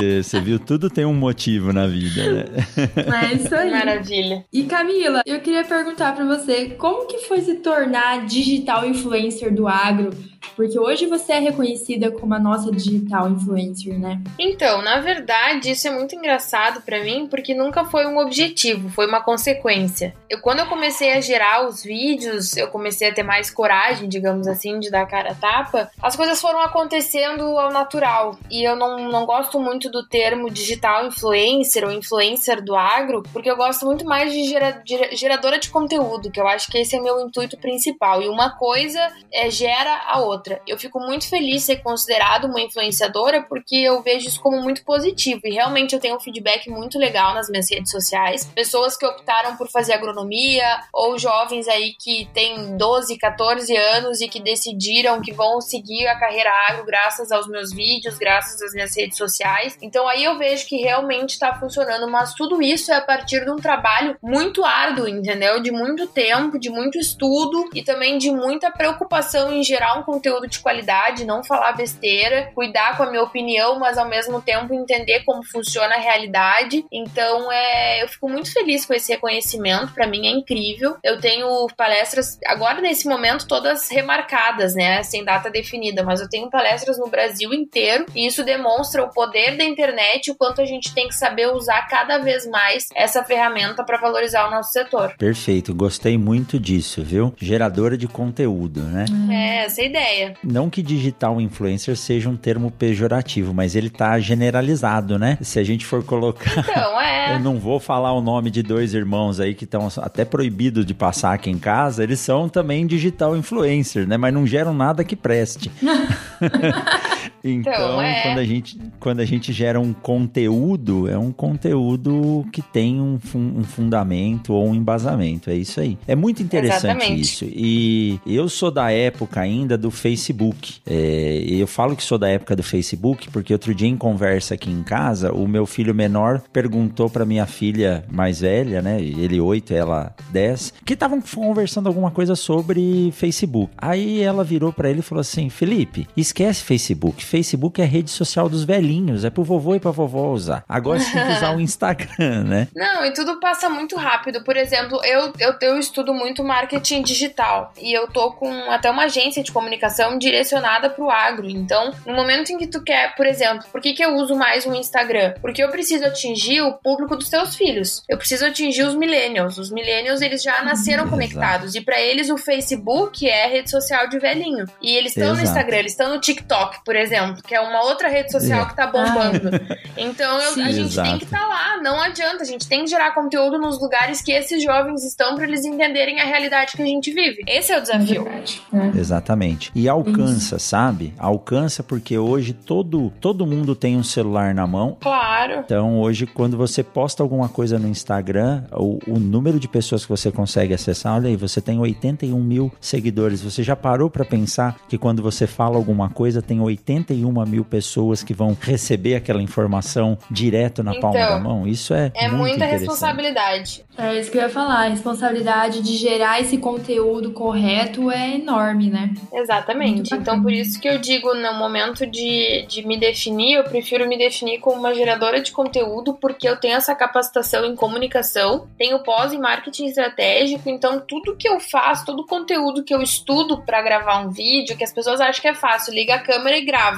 E 0.00 0.22
você 0.22 0.40
viu, 0.40 0.58
tudo 0.58 0.88
tem 0.88 1.04
um 1.04 1.14
motivo 1.14 1.72
na 1.72 1.86
vida, 1.86 2.32
né? 2.32 2.44
É 3.30 3.34
isso 3.34 3.54
aí. 3.54 3.70
Maravilha. 3.70 4.44
E 4.52 4.64
Camila, 4.64 5.22
eu 5.26 5.40
queria 5.40 5.64
perguntar 5.64 6.14
para 6.14 6.24
você, 6.24 6.70
como 6.70 7.06
que 7.06 7.18
foi 7.26 7.40
se 7.40 7.56
tornar 7.56 8.26
digital 8.26 8.86
influencer 8.86 9.54
do 9.54 9.68
agro? 9.68 10.10
Porque 10.56 10.78
hoje 10.78 11.06
você 11.06 11.32
é 11.32 11.38
reconhecida 11.38 12.10
como 12.10 12.34
a 12.34 12.38
nossa 12.38 12.70
digital 12.70 13.28
influencer, 13.28 13.98
né? 13.98 14.20
Então, 14.38 14.82
na 14.82 15.00
verdade, 15.00 15.70
isso 15.70 15.86
é 15.86 15.90
muito 15.90 16.14
engraçado 16.14 16.80
para 16.82 17.02
mim, 17.02 17.26
porque 17.28 17.54
nunca 17.54 17.84
foi 17.84 18.06
um 18.06 18.18
objetivo, 18.18 18.88
foi 18.90 19.06
uma 19.06 19.22
consequência. 19.22 20.14
Eu, 20.28 20.40
quando 20.40 20.60
eu 20.60 20.66
comecei 20.66 21.12
a 21.12 21.20
gerar 21.20 21.66
os 21.66 21.82
vídeos, 21.82 22.56
eu 22.56 22.68
comecei 22.68 23.08
a 23.08 23.14
ter 23.14 23.22
mais 23.22 23.50
coragem, 23.50 24.08
digamos 24.08 24.46
assim, 24.46 24.78
de 24.78 24.90
dar 24.90 25.06
cara 25.06 25.32
a 25.32 25.34
tapa, 25.34 25.90
as 26.02 26.16
coisas 26.16 26.40
foram 26.40 26.60
acontecendo 26.60 27.42
ao 27.58 27.70
natural. 27.70 28.36
E 28.50 28.62
eu 28.62 28.76
não, 28.76 29.08
não 29.08 29.26
gosto 29.26 29.60
muito 29.60 29.90
do 29.90 30.06
termo 30.06 30.50
digital 30.50 31.06
influencer 31.06 31.84
ou 31.84 31.92
influencer 31.92 32.62
do 32.62 32.74
agro, 32.74 33.22
porque 33.32 33.50
eu 33.50 33.56
gosto 33.56 33.86
muito 33.86 34.04
mais 34.04 34.32
de, 34.32 34.44
gera, 34.44 34.82
de 34.84 35.16
geradora 35.16 35.58
de 35.58 35.70
conteúdo, 35.70 36.30
que 36.30 36.40
eu 36.40 36.46
acho 36.46 36.70
que 36.70 36.78
esse 36.78 36.96
é 36.96 37.00
meu 37.00 37.20
intuito 37.20 37.56
principal. 37.58 38.22
E 38.22 38.28
uma 38.28 38.56
coisa 38.56 39.00
é, 39.32 39.50
gera 39.50 40.02
a 40.06 40.20
outra. 40.20 40.27
Eu 40.66 40.78
fico 40.78 41.00
muito 41.00 41.28
feliz 41.28 41.60
de 41.60 41.60
ser 41.60 41.76
considerado 41.76 42.46
uma 42.46 42.60
influenciadora 42.60 43.42
porque 43.42 43.76
eu 43.76 44.02
vejo 44.02 44.28
isso 44.28 44.40
como 44.40 44.60
muito 44.62 44.84
positivo. 44.84 45.40
E 45.44 45.50
realmente 45.50 45.94
eu 45.94 46.00
tenho 46.00 46.16
um 46.16 46.20
feedback 46.20 46.68
muito 46.70 46.98
legal 46.98 47.34
nas 47.34 47.48
minhas 47.48 47.70
redes 47.70 47.90
sociais. 47.90 48.44
Pessoas 48.54 48.96
que 48.96 49.06
optaram 49.06 49.56
por 49.56 49.68
fazer 49.68 49.92
agronomia 49.92 50.64
ou 50.92 51.18
jovens 51.18 51.68
aí 51.68 51.94
que 51.98 52.28
têm 52.32 52.76
12, 52.76 53.18
14 53.18 53.76
anos 53.76 54.20
e 54.20 54.28
que 54.28 54.40
decidiram 54.40 55.20
que 55.20 55.32
vão 55.32 55.60
seguir 55.60 56.06
a 56.06 56.18
carreira 56.18 56.50
agro 56.68 56.84
graças 56.84 57.32
aos 57.32 57.46
meus 57.48 57.72
vídeos, 57.72 58.18
graças 58.18 58.60
às 58.62 58.72
minhas 58.72 58.96
redes 58.96 59.16
sociais. 59.16 59.76
Então 59.82 60.08
aí 60.08 60.24
eu 60.24 60.38
vejo 60.38 60.66
que 60.66 60.76
realmente 60.76 61.30
está 61.30 61.54
funcionando, 61.54 62.08
mas 62.10 62.34
tudo 62.34 62.62
isso 62.62 62.92
é 62.92 62.96
a 62.96 63.02
partir 63.02 63.44
de 63.44 63.50
um 63.50 63.56
trabalho 63.56 64.16
muito 64.22 64.64
árduo, 64.64 65.08
entendeu? 65.08 65.60
De 65.62 65.70
muito 65.70 66.06
tempo, 66.06 66.58
de 66.58 66.70
muito 66.70 66.98
estudo 66.98 67.68
e 67.74 67.82
também 67.82 68.18
de 68.18 68.30
muita 68.30 68.70
preocupação 68.70 69.52
em 69.52 69.62
gerar 69.62 69.98
um 69.98 70.02
conteúdo 70.18 70.48
de 70.48 70.58
qualidade, 70.58 71.24
não 71.24 71.44
falar 71.44 71.72
besteira, 71.72 72.50
cuidar 72.54 72.96
com 72.96 73.04
a 73.04 73.10
minha 73.10 73.22
opinião, 73.22 73.78
mas 73.78 73.96
ao 73.96 74.08
mesmo 74.08 74.42
tempo 74.42 74.74
entender 74.74 75.22
como 75.24 75.44
funciona 75.44 75.94
a 75.94 76.00
realidade. 76.00 76.84
Então, 76.92 77.50
é, 77.52 78.02
eu 78.02 78.08
fico 78.08 78.28
muito 78.28 78.52
feliz 78.52 78.84
com 78.84 78.92
esse 78.92 79.12
reconhecimento, 79.12 79.94
para 79.94 80.06
mim 80.06 80.26
é 80.26 80.30
incrível. 80.30 80.96
Eu 81.04 81.20
tenho 81.20 81.66
palestras 81.76 82.38
agora 82.46 82.80
nesse 82.80 83.08
momento 83.08 83.46
todas 83.46 83.88
remarcadas, 83.88 84.74
né, 84.74 85.02
sem 85.04 85.24
data 85.24 85.48
definida, 85.48 86.02
mas 86.02 86.20
eu 86.20 86.28
tenho 86.28 86.50
palestras 86.50 86.98
no 86.98 87.08
Brasil 87.08 87.54
inteiro 87.54 88.06
e 88.14 88.26
isso 88.26 88.44
demonstra 88.44 89.04
o 89.04 89.10
poder 89.10 89.56
da 89.56 89.64
internet, 89.64 90.30
o 90.30 90.34
quanto 90.34 90.60
a 90.60 90.64
gente 90.64 90.92
tem 90.92 91.06
que 91.06 91.14
saber 91.14 91.46
usar 91.52 91.82
cada 91.88 92.18
vez 92.18 92.46
mais 92.46 92.88
essa 92.94 93.22
ferramenta 93.22 93.84
para 93.84 93.98
valorizar 93.98 94.48
o 94.48 94.50
nosso 94.50 94.72
setor. 94.72 95.14
Perfeito, 95.16 95.74
gostei 95.74 96.18
muito 96.18 96.58
disso, 96.58 97.02
viu? 97.04 97.32
Geradora 97.38 97.96
de 97.96 98.08
conteúdo, 98.08 98.80
né? 98.82 99.04
É, 99.30 99.64
essa 99.64 99.82
é 99.82 99.84
a 99.84 99.88
ideia. 100.08 100.34
Não 100.42 100.70
que 100.70 100.82
digital 100.82 101.40
influencer 101.40 101.96
seja 101.96 102.28
um 102.28 102.36
termo 102.36 102.70
pejorativo, 102.70 103.52
mas 103.54 103.76
ele 103.76 103.90
tá 103.90 104.18
generalizado, 104.18 105.18
né? 105.18 105.38
Se 105.40 105.58
a 105.58 105.64
gente 105.64 105.84
for 105.84 106.02
colocar. 106.02 106.58
Então, 106.58 107.00
é. 107.00 107.34
Eu 107.36 107.40
não 107.40 107.58
vou 107.58 107.78
falar 107.78 108.12
o 108.12 108.20
nome 108.20 108.50
de 108.50 108.62
dois 108.62 108.94
irmãos 108.94 109.38
aí 109.38 109.54
que 109.54 109.64
estão 109.64 109.88
até 109.98 110.24
proibidos 110.24 110.84
de 110.86 110.94
passar 110.94 111.34
aqui 111.34 111.50
em 111.50 111.58
casa, 111.58 112.02
eles 112.02 112.20
são 112.20 112.48
também 112.48 112.86
digital 112.86 113.36
influencer, 113.36 114.06
né? 114.06 114.16
Mas 114.16 114.32
não 114.32 114.46
geram 114.46 114.72
nada 114.72 115.04
que 115.04 115.14
preste. 115.16 115.70
Então, 117.42 117.72
então 117.72 118.02
é. 118.02 118.22
quando, 118.22 118.38
a 118.38 118.44
gente, 118.44 118.80
quando 118.98 119.20
a 119.20 119.24
gente 119.24 119.52
gera 119.52 119.80
um 119.80 119.92
conteúdo, 119.92 121.08
é 121.08 121.16
um 121.18 121.32
conteúdo 121.32 122.46
que 122.52 122.62
tem 122.62 123.00
um, 123.00 123.18
um 123.34 123.64
fundamento 123.64 124.52
ou 124.52 124.68
um 124.68 124.74
embasamento. 124.74 125.50
É 125.50 125.54
isso 125.54 125.80
aí. 125.80 125.98
É 126.06 126.14
muito 126.14 126.42
interessante 126.42 126.94
Exatamente. 126.94 127.20
isso. 127.20 127.44
E 127.48 128.20
eu 128.26 128.48
sou 128.48 128.70
da 128.70 128.90
época 128.90 129.40
ainda 129.40 129.76
do 129.76 129.90
Facebook. 129.90 130.76
É, 130.86 131.44
eu 131.46 131.66
falo 131.66 131.96
que 131.96 132.02
sou 132.02 132.18
da 132.18 132.28
época 132.28 132.56
do 132.56 132.62
Facebook 132.62 133.30
porque 133.30 133.52
outro 133.52 133.74
dia 133.74 133.88
em 133.88 133.96
conversa 133.96 134.54
aqui 134.54 134.70
em 134.70 134.82
casa, 134.82 135.32
o 135.32 135.46
meu 135.46 135.66
filho 135.66 135.94
menor 135.94 136.42
perguntou 136.52 137.08
para 137.08 137.24
minha 137.24 137.46
filha 137.46 138.04
mais 138.10 138.40
velha, 138.40 138.82
né? 138.82 139.00
Ele 139.00 139.40
8, 139.40 139.72
ela 139.72 140.14
10, 140.30 140.74
que 140.84 140.94
estavam 140.94 141.20
conversando 141.20 141.86
alguma 141.86 142.10
coisa 142.10 142.34
sobre 142.34 143.12
Facebook. 143.12 143.72
Aí 143.76 144.20
ela 144.20 144.44
virou 144.44 144.72
para 144.72 144.90
ele 144.90 145.00
e 145.00 145.02
falou 145.02 145.20
assim: 145.20 145.48
Felipe, 145.48 146.06
esquece 146.16 146.62
Facebook. 146.62 147.24
Facebook 147.28 147.80
é 147.80 147.84
rede 147.84 148.10
social 148.10 148.48
dos 148.48 148.64
velhinhos, 148.64 149.24
é 149.24 149.30
pro 149.30 149.44
vovô 149.44 149.74
e 149.74 149.80
pra 149.80 149.90
vovó 149.90 150.32
usar. 150.32 150.64
Agora 150.66 150.98
você 150.98 151.12
tem 151.12 151.26
que 151.26 151.32
usar 151.32 151.54
o 151.54 151.60
Instagram, 151.60 152.44
né? 152.44 152.68
Não, 152.74 153.04
e 153.04 153.12
tudo 153.12 153.38
passa 153.38 153.68
muito 153.68 153.96
rápido. 153.96 154.42
Por 154.42 154.56
exemplo, 154.56 154.98
eu, 155.04 155.32
eu, 155.38 155.54
eu 155.60 155.78
estudo 155.78 156.14
muito 156.14 156.42
marketing 156.42 157.02
digital 157.02 157.72
e 157.80 157.92
eu 157.92 158.08
tô 158.08 158.32
com 158.32 158.50
até 158.70 158.90
uma 158.90 159.04
agência 159.04 159.42
de 159.42 159.52
comunicação 159.52 160.18
direcionada 160.18 160.88
pro 160.88 161.10
agro. 161.10 161.48
Então, 161.48 161.92
no 162.06 162.14
momento 162.14 162.50
em 162.50 162.58
que 162.58 162.66
tu 162.66 162.82
quer, 162.82 163.14
por 163.14 163.26
exemplo, 163.26 163.66
por 163.70 163.80
que, 163.80 163.92
que 163.92 164.04
eu 164.04 164.16
uso 164.16 164.34
mais 164.34 164.64
o 164.64 164.74
Instagram? 164.74 165.34
Porque 165.40 165.62
eu 165.62 165.68
preciso 165.68 166.04
atingir 166.06 166.62
o 166.62 166.72
público 166.72 167.14
dos 167.14 167.28
teus 167.28 167.54
filhos. 167.54 168.02
Eu 168.08 168.16
preciso 168.16 168.46
atingir 168.46 168.84
os 168.84 168.94
millennials. 168.94 169.58
Os 169.58 169.70
millennials, 169.70 170.22
eles 170.22 170.42
já 170.42 170.62
nasceram 170.62 171.04
hum, 171.04 171.10
conectados. 171.10 171.74
E 171.74 171.80
para 171.82 172.00
eles, 172.00 172.30
o 172.30 172.38
Facebook 172.38 173.28
é 173.28 173.46
rede 173.46 173.70
social 173.70 174.08
de 174.08 174.18
velhinho. 174.18 174.64
E 174.80 174.96
eles 174.96 175.14
estão 175.14 175.34
no 175.34 175.42
Instagram, 175.42 175.76
eles 175.76 175.92
estão 175.92 176.08
no 176.08 176.20
TikTok, 176.20 176.78
por 176.84 176.96
exemplo 176.96 177.17
exemplo, 177.18 177.42
que 177.42 177.54
é 177.54 177.60
uma 177.60 177.82
outra 177.82 178.08
rede 178.08 178.30
social 178.30 178.62
é. 178.62 178.66
que 178.66 178.76
tá 178.76 178.86
bombando. 178.86 179.48
Ah. 179.48 179.76
Então 179.96 180.40
eu, 180.40 180.50
a 180.62 180.70
gente 180.70 180.92
Exato. 180.92 181.08
tem 181.08 181.18
que 181.18 181.24
estar 181.24 181.40
tá 181.40 181.46
lá, 181.46 181.82
não 181.82 182.00
adianta, 182.00 182.42
a 182.42 182.46
gente 182.46 182.68
tem 182.68 182.84
que 182.84 182.90
gerar 182.90 183.12
conteúdo 183.12 183.58
nos 183.58 183.80
lugares 183.80 184.22
que 184.22 184.32
esses 184.32 184.62
jovens 184.62 185.04
estão 185.04 185.34
para 185.34 185.44
eles 185.44 185.64
entenderem 185.64 186.20
a 186.20 186.24
realidade 186.24 186.72
que 186.76 186.82
a 186.82 186.86
gente 186.86 187.12
vive. 187.12 187.42
Esse 187.46 187.72
é 187.72 187.78
o 187.78 187.80
desafio. 187.80 188.26
É. 188.28 188.98
Exatamente. 188.98 189.70
E 189.74 189.88
alcança, 189.88 190.56
Isso. 190.56 190.68
sabe? 190.68 191.14
Alcança 191.18 191.82
porque 191.82 192.16
hoje 192.18 192.52
todo, 192.52 193.12
todo 193.20 193.46
mundo 193.46 193.74
tem 193.74 193.96
um 193.96 194.04
celular 194.04 194.54
na 194.54 194.66
mão. 194.66 194.96
Claro. 195.00 195.62
Então 195.64 196.00
hoje, 196.00 196.26
quando 196.26 196.56
você 196.56 196.82
posta 196.82 197.22
alguma 197.22 197.48
coisa 197.48 197.78
no 197.78 197.88
Instagram, 197.88 198.64
o, 198.72 198.98
o 199.06 199.18
número 199.18 199.58
de 199.58 199.68
pessoas 199.68 200.04
que 200.04 200.10
você 200.10 200.30
consegue 200.30 200.74
acessar, 200.74 201.16
olha 201.16 201.28
aí, 201.28 201.36
você 201.36 201.60
tem 201.60 201.78
81 201.78 202.38
mil 202.40 202.72
seguidores. 202.80 203.42
Você 203.42 203.62
já 203.62 203.74
parou 203.74 204.10
para 204.10 204.24
pensar 204.24 204.76
que 204.88 204.98
quando 204.98 205.22
você 205.22 205.46
fala 205.46 205.76
alguma 205.76 206.08
coisa, 206.08 206.42
tem 206.42 206.60
80 206.60 207.07
41 207.08 207.46
mil 207.46 207.64
pessoas 207.64 208.22
que 208.22 208.34
vão 208.34 208.56
receber 208.60 209.14
aquela 209.14 209.42
informação 209.42 210.18
direto 210.30 210.82
na 210.82 210.92
então, 210.92 211.12
palma 211.12 211.26
da 211.26 211.38
mão. 211.40 211.66
Isso 211.66 211.94
é, 211.94 212.12
é 212.14 212.28
muita 212.28 212.66
responsabilidade. 212.66 213.84
É 213.96 214.18
isso 214.18 214.30
que 214.30 214.38
eu 214.38 214.42
ia 214.42 214.48
falar. 214.48 214.86
A 214.86 214.88
responsabilidade 214.88 215.80
de 215.82 215.96
gerar 215.96 216.40
esse 216.40 216.58
conteúdo 216.58 217.32
correto 217.32 218.10
é 218.10 218.36
enorme, 218.36 218.90
né? 218.90 219.12
Exatamente. 219.32 220.14
Então, 220.14 220.40
por 220.42 220.52
isso 220.52 220.80
que 220.80 220.88
eu 220.88 220.98
digo, 220.98 221.34
no 221.34 221.54
momento 221.54 222.06
de, 222.06 222.64
de 222.68 222.86
me 222.86 222.98
definir, 222.98 223.54
eu 223.54 223.64
prefiro 223.64 224.06
me 224.06 224.16
definir 224.16 224.60
como 224.60 224.78
uma 224.78 224.94
geradora 224.94 225.40
de 225.40 225.50
conteúdo, 225.50 226.14
porque 226.14 226.48
eu 226.48 226.56
tenho 226.56 226.76
essa 226.76 226.94
capacitação 226.94 227.64
em 227.64 227.74
comunicação, 227.74 228.68
tenho 228.76 229.02
pós 229.02 229.32
em 229.32 229.38
marketing 229.38 229.86
estratégico, 229.86 230.68
então 230.68 231.00
tudo 231.00 231.36
que 231.36 231.48
eu 231.48 231.58
faço, 231.58 232.06
todo 232.06 232.20
o 232.20 232.26
conteúdo 232.26 232.84
que 232.84 232.94
eu 232.94 233.02
estudo 233.02 233.62
para 233.62 233.82
gravar 233.82 234.20
um 234.20 234.30
vídeo, 234.30 234.76
que 234.76 234.84
as 234.84 234.92
pessoas 234.92 235.20
acham 235.20 235.40
que 235.40 235.48
é 235.48 235.54
fácil, 235.54 235.94
liga 235.94 236.14
a 236.14 236.18
câmera 236.18 236.56
e 236.56 236.64
grava. 236.64 236.97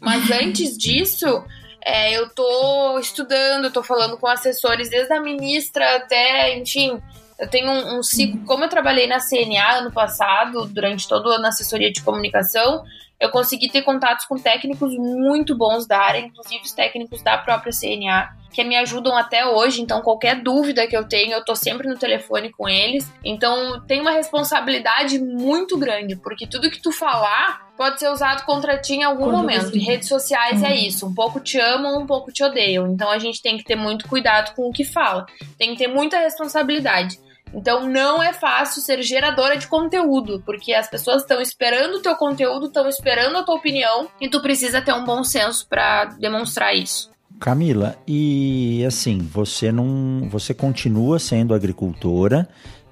Mas 0.00 0.30
antes 0.30 0.76
disso, 0.76 1.44
é, 1.84 2.12
eu 2.16 2.28
tô 2.30 2.98
estudando, 2.98 3.72
tô 3.72 3.82
falando 3.82 4.16
com 4.16 4.26
assessores, 4.26 4.90
desde 4.90 5.12
a 5.12 5.20
ministra 5.20 5.96
até, 5.96 6.56
enfim. 6.58 7.00
Eu 7.38 7.48
tenho 7.48 7.70
um, 7.70 7.98
um 7.98 8.02
ciclo. 8.02 8.44
Como 8.44 8.64
eu 8.64 8.68
trabalhei 8.68 9.06
na 9.06 9.18
CNA 9.18 9.78
ano 9.78 9.90
passado, 9.90 10.66
durante 10.66 11.08
todo 11.08 11.30
ano 11.30 11.42
na 11.42 11.48
assessoria 11.48 11.90
de 11.90 12.02
comunicação, 12.02 12.84
eu 13.20 13.30
consegui 13.30 13.68
ter 13.68 13.82
contatos 13.82 14.24
com 14.24 14.36
técnicos 14.36 14.96
muito 14.96 15.54
bons 15.54 15.86
da 15.86 15.98
área, 15.98 16.20
inclusive 16.20 16.62
os 16.64 16.72
técnicos 16.72 17.22
da 17.22 17.36
própria 17.36 17.70
CNA, 17.70 18.30
que 18.50 18.64
me 18.64 18.76
ajudam 18.76 19.16
até 19.16 19.46
hoje. 19.46 19.82
Então, 19.82 20.00
qualquer 20.00 20.42
dúvida 20.42 20.86
que 20.86 20.96
eu 20.96 21.06
tenho, 21.06 21.32
eu 21.32 21.44
tô 21.44 21.54
sempre 21.54 21.86
no 21.86 21.98
telefone 21.98 22.50
com 22.50 22.68
eles. 22.68 23.10
Então, 23.22 23.84
tem 23.86 24.00
uma 24.00 24.10
responsabilidade 24.10 25.18
muito 25.18 25.76
grande, 25.76 26.16
porque 26.16 26.46
tudo 26.46 26.70
que 26.70 26.80
tu 26.80 26.90
falar 26.90 27.68
pode 27.76 27.98
ser 27.98 28.10
usado 28.10 28.44
contra 28.44 28.78
ti 28.78 28.94
em 28.94 29.04
algum 29.04 29.30
momento. 29.30 29.76
E 29.76 29.80
redes 29.80 30.08
sociais 30.08 30.62
é 30.62 30.66
uhum. 30.66 30.72
é 30.72 30.76
isso, 30.76 31.06
um 31.06 31.14
pouco 31.14 31.40
te 31.40 31.58
amam, 31.58 32.00
um 32.00 32.06
pouco 32.06 32.32
te 32.32 32.42
odeiam. 32.42 32.86
Então 32.88 33.10
a 33.10 33.18
gente 33.18 33.40
tem 33.40 33.56
que 33.56 33.64
ter 33.64 33.76
muito 33.76 34.08
cuidado 34.08 34.54
com 34.54 34.68
o 34.68 34.72
que 34.72 34.84
fala. 34.84 35.26
Tem 35.58 35.72
que 35.72 35.78
ter 35.78 35.88
muita 35.88 36.18
responsabilidade. 36.18 37.18
Então 37.52 37.88
não 37.88 38.22
é 38.22 38.32
fácil 38.32 38.80
ser 38.80 39.02
geradora 39.02 39.56
de 39.56 39.66
conteúdo, 39.66 40.42
porque 40.44 40.72
as 40.72 40.88
pessoas 40.88 41.22
estão 41.22 41.40
esperando 41.40 41.96
o 41.96 42.02
teu 42.02 42.16
conteúdo, 42.16 42.66
estão 42.66 42.88
esperando 42.88 43.36
a 43.36 43.42
tua 43.42 43.56
opinião 43.56 44.08
e 44.20 44.28
tu 44.28 44.40
precisa 44.40 44.80
ter 44.80 44.92
um 44.92 45.04
bom 45.04 45.24
senso 45.24 45.66
para 45.68 46.04
demonstrar 46.04 46.74
isso. 46.74 47.10
Camila, 47.40 47.96
e 48.06 48.84
assim, 48.86 49.18
você 49.18 49.72
não, 49.72 50.28
você 50.28 50.52
continua 50.52 51.18
sendo 51.18 51.54
agricultora 51.54 52.46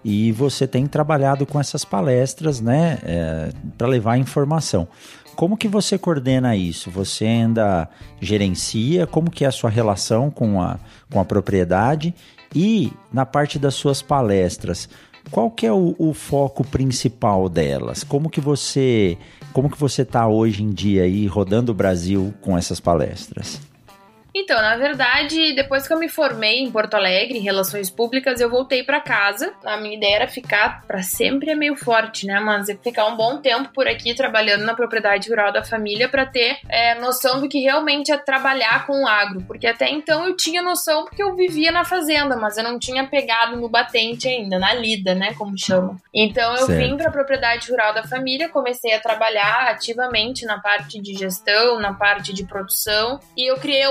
e 0.04 0.32
você 0.32 0.66
tem 0.66 0.86
trabalhado 0.86 1.44
com 1.44 1.60
essas 1.60 1.84
palestras, 1.84 2.60
né, 2.60 2.98
é, 3.02 3.50
para 3.76 3.86
levar 3.86 4.16
informação. 4.16 4.88
Como 5.36 5.56
que 5.56 5.68
você 5.68 5.96
coordena 5.96 6.56
isso? 6.56 6.90
Você 6.90 7.24
ainda 7.24 7.88
gerencia? 8.20 9.06
Como 9.06 9.30
que 9.30 9.44
é 9.44 9.48
a 9.48 9.52
sua 9.52 9.70
relação 9.70 10.30
com 10.30 10.60
a, 10.60 10.80
com 11.12 11.20
a 11.20 11.24
propriedade? 11.24 12.12
E 12.54 12.92
na 13.12 13.26
parte 13.26 13.58
das 13.58 13.74
suas 13.74 14.00
palestras, 14.00 14.88
qual 15.30 15.50
que 15.50 15.66
é 15.66 15.72
o, 15.72 15.94
o 15.98 16.14
foco 16.14 16.64
principal 16.64 17.48
delas? 17.48 18.02
Como 18.02 18.30
que 18.30 18.40
você 18.40 19.18
como 19.52 19.70
que 19.70 19.78
você 19.78 20.02
está 20.02 20.26
hoje 20.26 20.62
em 20.62 20.70
dia 20.70 21.02
aí 21.02 21.26
rodando 21.26 21.72
o 21.72 21.74
Brasil 21.74 22.32
com 22.40 22.56
essas 22.56 22.80
palestras? 22.80 23.60
Então, 24.34 24.60
na 24.60 24.76
verdade, 24.76 25.54
depois 25.54 25.86
que 25.86 25.92
eu 25.92 25.98
me 25.98 26.08
formei 26.08 26.58
em 26.58 26.70
Porto 26.70 26.94
Alegre, 26.94 27.38
em 27.38 27.42
Relações 27.42 27.90
Públicas, 27.90 28.40
eu 28.40 28.50
voltei 28.50 28.82
para 28.82 29.00
casa. 29.00 29.52
A 29.64 29.76
minha 29.76 29.96
ideia 29.96 30.16
era 30.16 30.28
ficar 30.28 30.84
para 30.86 31.02
sempre 31.02 31.50
é 31.50 31.54
meio 31.54 31.76
forte, 31.76 32.26
né? 32.26 32.38
Mas 32.40 32.68
ficar 32.82 33.06
um 33.06 33.16
bom 33.16 33.38
tempo 33.38 33.70
por 33.72 33.88
aqui 33.88 34.14
trabalhando 34.14 34.64
na 34.64 34.74
propriedade 34.74 35.28
rural 35.28 35.52
da 35.52 35.64
família 35.64 36.08
para 36.08 36.26
ter 36.26 36.58
é, 36.68 36.94
noção 36.96 37.40
do 37.40 37.48
que 37.48 37.60
realmente 37.60 38.12
é 38.12 38.18
trabalhar 38.18 38.86
com 38.86 39.02
o 39.02 39.08
agro. 39.08 39.42
Porque 39.46 39.66
até 39.66 39.90
então 39.90 40.26
eu 40.26 40.36
tinha 40.36 40.62
noção 40.62 41.04
porque 41.04 41.22
eu 41.22 41.34
vivia 41.34 41.72
na 41.72 41.84
fazenda, 41.84 42.36
mas 42.36 42.56
eu 42.56 42.64
não 42.64 42.78
tinha 42.78 43.06
pegado 43.06 43.56
no 43.56 43.68
batente 43.68 44.28
ainda, 44.28 44.58
na 44.58 44.74
lida, 44.74 45.14
né? 45.14 45.34
Como 45.34 45.56
chamam. 45.58 45.96
Então 46.14 46.52
eu 46.52 46.66
certo. 46.66 46.78
vim 46.78 46.96
para 46.96 47.08
a 47.08 47.12
propriedade 47.12 47.70
rural 47.70 47.94
da 47.94 48.02
família, 48.04 48.48
comecei 48.48 48.94
a 48.94 49.00
trabalhar 49.00 49.68
ativamente 49.70 50.44
na 50.44 50.58
parte 50.58 51.00
de 51.00 51.14
gestão, 51.14 51.80
na 51.80 51.94
parte 51.94 52.32
de 52.32 52.44
produção 52.44 53.20
e 53.36 53.50
eu 53.50 53.56
criei 53.56 53.82
a 53.82 53.90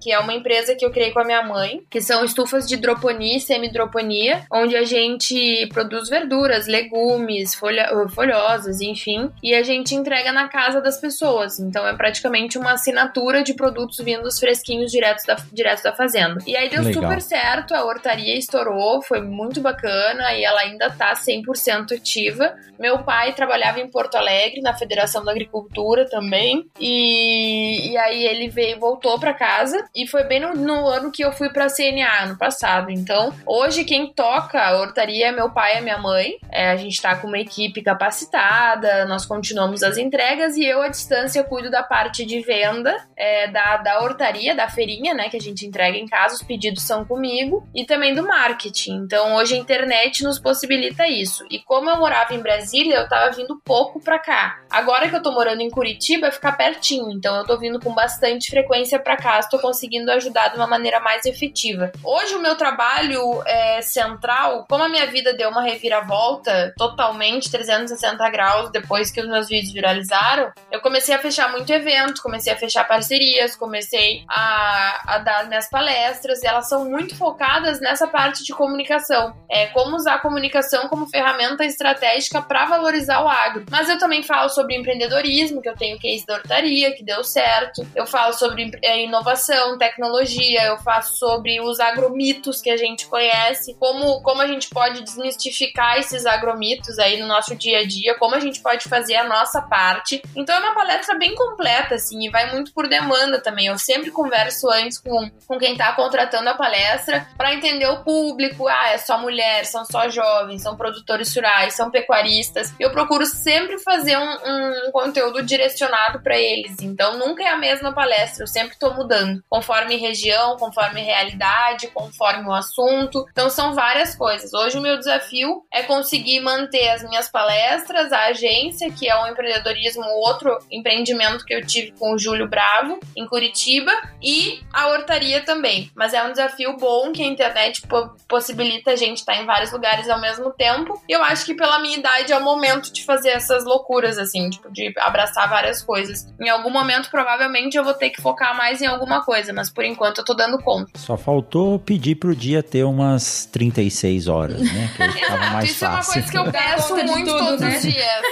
que 0.00 0.12
é 0.12 0.18
uma 0.18 0.32
empresa 0.32 0.74
que 0.74 0.84
eu 0.84 0.90
criei 0.90 1.10
com 1.10 1.20
a 1.20 1.24
minha 1.24 1.42
mãe, 1.42 1.82
que 1.90 2.00
são 2.00 2.24
estufas 2.24 2.66
de 2.66 2.74
hidroponia 2.74 3.36
e 3.36 3.40
semi-hidroponia, 3.40 4.44
onde 4.52 4.76
a 4.76 4.84
gente 4.84 5.66
produz 5.72 6.08
verduras, 6.08 6.66
legumes, 6.66 7.54
folha, 7.54 7.88
folhosas, 8.08 8.80
enfim, 8.80 9.30
e 9.42 9.54
a 9.54 9.62
gente 9.62 9.94
entrega 9.94 10.32
na 10.32 10.48
casa 10.48 10.80
das 10.80 11.00
pessoas. 11.00 11.58
Então 11.58 11.86
é 11.86 11.94
praticamente 11.94 12.58
uma 12.58 12.72
assinatura 12.72 13.42
de 13.42 13.54
produtos 13.54 13.98
vindos 13.98 14.38
fresquinhos 14.38 14.90
direto 14.90 15.26
da, 15.26 15.36
direto 15.52 15.82
da 15.82 15.94
fazenda. 15.94 16.38
E 16.46 16.56
aí 16.56 16.68
deu 16.68 16.82
Legal. 16.82 17.02
super 17.02 17.20
certo, 17.20 17.74
a 17.74 17.84
hortaria 17.84 18.36
estourou, 18.36 19.02
foi 19.02 19.20
muito 19.20 19.60
bacana 19.60 20.32
e 20.32 20.44
ela 20.44 20.60
ainda 20.60 20.90
tá 20.90 21.12
100% 21.12 21.96
ativa. 21.96 22.54
Meu 22.78 23.02
pai 23.02 23.34
trabalhava 23.34 23.80
em 23.80 23.90
Porto 23.90 24.16
Alegre, 24.16 24.60
na 24.60 24.74
Federação 24.74 25.24
da 25.24 25.30
Agricultura 25.30 26.08
também, 26.08 26.66
e, 26.78 27.92
e 27.92 27.96
aí 27.96 28.26
ele 28.26 28.48
veio, 28.48 28.78
voltou 28.78 29.18
para 29.18 29.33
casa 29.34 29.84
e 29.94 30.06
foi 30.06 30.24
bem 30.24 30.40
no, 30.40 30.54
no, 30.54 30.86
ano 30.86 31.10
que 31.10 31.24
eu 31.24 31.32
fui 31.32 31.50
pra 31.50 31.68
CNA, 31.68 32.24
ano 32.24 32.38
passado. 32.38 32.90
Então, 32.90 33.34
hoje 33.46 33.84
quem 33.84 34.12
toca 34.12 34.60
a 34.60 34.80
hortaria 34.80 35.28
é 35.28 35.32
meu 35.32 35.50
pai 35.50 35.78
e 35.78 35.80
minha 35.82 35.98
mãe. 35.98 36.38
É, 36.50 36.70
a 36.70 36.76
gente 36.76 37.00
tá 37.00 37.16
com 37.16 37.26
uma 37.26 37.38
equipe 37.38 37.82
capacitada, 37.82 39.04
nós 39.06 39.26
continuamos 39.26 39.82
as 39.82 39.98
entregas 39.98 40.56
e 40.56 40.64
eu, 40.64 40.82
à 40.82 40.88
distância, 40.88 41.44
cuido 41.44 41.70
da 41.70 41.82
parte 41.82 42.24
de 42.24 42.40
venda 42.40 42.94
é, 43.16 43.48
da, 43.48 43.76
da 43.78 44.00
hortaria, 44.00 44.54
da 44.54 44.68
feirinha, 44.68 45.14
né, 45.14 45.28
que 45.28 45.36
a 45.36 45.40
gente 45.40 45.66
entrega 45.66 45.96
em 45.96 46.06
casa, 46.06 46.34
os 46.34 46.42
pedidos 46.42 46.82
são 46.82 47.04
comigo, 47.04 47.66
e 47.74 47.84
também 47.84 48.14
do 48.14 48.22
marketing. 48.22 48.96
Então, 49.04 49.34
hoje 49.36 49.54
a 49.54 49.58
internet 49.58 50.22
nos 50.22 50.38
possibilita 50.38 51.06
isso. 51.06 51.44
E 51.50 51.58
como 51.60 51.90
eu 51.90 51.98
morava 51.98 52.34
em 52.34 52.40
Brasília, 52.40 52.96
eu 52.96 53.08
tava 53.08 53.30
vindo 53.32 53.60
pouco 53.64 54.00
pra 54.00 54.18
cá. 54.18 54.60
Agora 54.70 55.08
que 55.08 55.16
eu 55.16 55.22
tô 55.22 55.32
morando 55.32 55.60
em 55.60 55.70
Curitiba, 55.70 56.30
fica 56.30 56.52
pertinho, 56.52 57.10
então 57.10 57.36
eu 57.36 57.44
tô 57.44 57.58
vindo 57.58 57.80
com 57.80 57.92
bastante 57.92 58.50
frequência 58.50 58.98
pra 58.98 59.16
cá 59.16 59.23
estou 59.38 59.58
conseguindo 59.58 60.10
ajudar 60.12 60.48
de 60.48 60.56
uma 60.56 60.66
maneira 60.66 61.00
mais 61.00 61.24
efetiva. 61.24 61.92
Hoje 62.02 62.34
o 62.34 62.40
meu 62.40 62.56
trabalho 62.56 63.42
é 63.46 63.82
central, 63.82 64.64
como 64.68 64.84
a 64.84 64.88
minha 64.88 65.06
vida 65.06 65.32
deu 65.34 65.50
uma 65.50 65.62
reviravolta 65.62 66.72
totalmente 66.76 67.50
360 67.50 68.28
graus 68.30 68.70
depois 68.70 69.10
que 69.10 69.20
os 69.20 69.28
meus 69.28 69.48
vídeos 69.48 69.72
viralizaram, 69.72 70.52
eu 70.70 70.80
comecei 70.80 71.14
a 71.14 71.18
fechar 71.18 71.50
muito 71.50 71.70
evento, 71.72 72.22
comecei 72.22 72.52
a 72.52 72.56
fechar 72.56 72.86
parcerias, 72.86 73.56
comecei 73.56 74.24
a, 74.28 75.14
a 75.14 75.18
dar 75.18 75.46
minhas 75.46 75.68
palestras 75.68 76.42
e 76.42 76.46
elas 76.46 76.68
são 76.68 76.84
muito 76.84 77.16
focadas 77.16 77.80
nessa 77.80 78.06
parte 78.06 78.44
de 78.44 78.52
comunicação. 78.52 79.34
É 79.48 79.66
como 79.66 79.96
usar 79.96 80.14
a 80.14 80.18
comunicação 80.18 80.88
como 80.88 81.06
ferramenta 81.06 81.64
estratégica 81.64 82.42
para 82.42 82.66
valorizar 82.66 83.22
o 83.22 83.28
agro. 83.28 83.64
Mas 83.70 83.88
eu 83.88 83.98
também 83.98 84.22
falo 84.22 84.48
sobre 84.48 84.76
empreendedorismo, 84.76 85.62
que 85.62 85.68
eu 85.68 85.76
tenho 85.76 85.98
case 85.98 86.24
da 86.26 86.34
hortaria, 86.34 86.94
que 86.94 87.04
deu 87.04 87.22
certo. 87.22 87.86
Eu 87.94 88.06
falo 88.06 88.32
sobre 88.32 88.70
é, 88.82 89.02
inovação, 89.14 89.78
tecnologia, 89.78 90.64
eu 90.64 90.78
faço 90.78 91.16
sobre 91.16 91.60
os 91.60 91.78
agromitos 91.78 92.60
que 92.60 92.70
a 92.70 92.76
gente 92.76 93.06
conhece, 93.06 93.74
como, 93.78 94.20
como 94.22 94.42
a 94.42 94.46
gente 94.46 94.68
pode 94.68 95.02
desmistificar 95.02 95.98
esses 95.98 96.26
agromitos 96.26 96.98
aí 96.98 97.20
no 97.20 97.26
nosso 97.26 97.54
dia 97.54 97.78
a 97.78 97.86
dia, 97.86 98.16
como 98.18 98.34
a 98.34 98.40
gente 98.40 98.60
pode 98.60 98.88
fazer 98.88 99.14
a 99.14 99.24
nossa 99.24 99.62
parte. 99.62 100.20
Então 100.34 100.54
é 100.54 100.58
uma 100.58 100.74
palestra 100.74 101.16
bem 101.16 101.34
completa, 101.34 101.94
assim, 101.94 102.26
e 102.26 102.30
vai 102.30 102.52
muito 102.52 102.72
por 102.72 102.88
demanda 102.88 103.40
também. 103.40 103.66
Eu 103.66 103.78
sempre 103.78 104.10
converso 104.10 104.68
antes 104.70 104.98
com, 104.98 105.30
com 105.46 105.58
quem 105.58 105.76
tá 105.76 105.92
contratando 105.92 106.48
a 106.48 106.54
palestra 106.54 107.28
para 107.36 107.54
entender 107.54 107.86
o 107.86 108.02
público. 108.02 108.66
Ah, 108.66 108.90
é 108.90 108.98
só 108.98 109.18
mulher, 109.18 109.64
são 109.64 109.84
só 109.84 110.08
jovens, 110.08 110.62
são 110.62 110.76
produtores 110.76 111.34
rurais, 111.34 111.74
são 111.74 111.90
pecuaristas. 111.90 112.74
Eu 112.80 112.90
procuro 112.90 113.26
sempre 113.26 113.78
fazer 113.78 114.16
um, 114.16 114.88
um 114.88 114.90
conteúdo 114.90 115.42
direcionado 115.42 116.20
para 116.20 116.36
eles. 116.36 116.80
Então 116.80 117.18
nunca 117.18 117.42
é 117.42 117.48
a 117.48 117.56
mesma 117.56 117.92
palestra, 117.92 118.42
eu 118.42 118.48
sempre 118.48 118.76
mudando, 118.94 119.03
conforme 119.48 119.96
região, 119.96 120.56
conforme 120.56 121.02
realidade, 121.02 121.88
conforme 121.88 122.48
o 122.48 122.52
assunto. 122.52 123.24
Então 123.30 123.50
são 123.50 123.74
várias 123.74 124.14
coisas. 124.14 124.52
Hoje 124.52 124.78
o 124.78 124.82
meu 124.82 124.98
desafio 124.98 125.64
é 125.72 125.82
conseguir 125.82 126.40
manter 126.40 126.90
as 126.90 127.02
minhas 127.02 127.30
palestras, 127.30 128.12
a 128.12 128.26
agência, 128.26 128.90
que 128.90 129.08
é 129.08 129.16
um 129.16 129.26
empreendedorismo, 129.26 130.04
outro 130.04 130.58
empreendimento 130.70 131.44
que 131.44 131.54
eu 131.54 131.64
tive 131.66 131.92
com 131.92 132.14
o 132.14 132.18
Júlio 132.18 132.48
Bravo, 132.48 132.98
em 133.16 133.26
Curitiba, 133.26 133.92
e 134.22 134.60
a 134.72 134.88
hortaria 134.88 135.44
também. 135.44 135.90
Mas 135.94 136.14
é 136.14 136.22
um 136.22 136.30
desafio 136.30 136.76
bom 136.76 137.12
que 137.12 137.22
a 137.22 137.26
internet 137.26 137.82
possibilita 138.28 138.92
a 138.92 138.96
gente 138.96 139.18
estar 139.18 139.34
em 139.36 139.46
vários 139.46 139.72
lugares 139.72 140.08
ao 140.08 140.20
mesmo 140.20 140.50
tempo. 140.52 141.00
E 141.08 141.12
eu 141.12 141.22
acho 141.22 141.44
que 141.44 141.54
pela 141.54 141.78
minha 141.78 141.96
idade 141.96 142.32
é 142.32 142.36
o 142.36 142.42
momento 142.42 142.92
de 142.92 143.04
fazer 143.04 143.30
essas 143.30 143.64
loucuras, 143.64 144.18
assim, 144.18 144.48
tipo, 144.50 144.72
de 144.72 144.92
abraçar 144.98 145.48
várias 145.48 145.82
coisas. 145.82 146.26
Em 146.40 146.48
algum 146.48 146.70
momento, 146.70 147.10
provavelmente, 147.10 147.76
eu 147.76 147.84
vou 147.84 147.94
ter 147.94 148.10
que 148.10 148.22
focar 148.22 148.56
mais 148.56 148.80
em 148.80 148.86
alguma 148.94 149.22
coisa, 149.24 149.52
mas 149.52 149.70
por 149.70 149.84
enquanto 149.84 150.18
eu 150.18 150.24
tô 150.24 150.34
dando 150.34 150.58
conta. 150.58 150.90
Só 150.98 151.16
faltou 151.16 151.78
pedir 151.78 152.14
pro 152.16 152.34
dia 152.34 152.62
ter 152.62 152.84
umas 152.84 153.46
36 153.46 154.28
horas, 154.28 154.60
né? 154.60 154.90
Que 154.96 155.26
tava 155.26 155.50
mais 155.50 155.70
Isso 155.70 155.80
fácil. 155.80 155.86
é 155.86 155.88
uma 155.88 156.04
coisa 156.04 156.30
que 156.30 156.38
eu 156.38 156.52
peço 156.52 156.96
muito 156.96 157.30
tudo, 157.30 157.38
todos 157.44 157.60
né? 157.60 157.76
os 157.76 157.82
dias. 157.82 158.22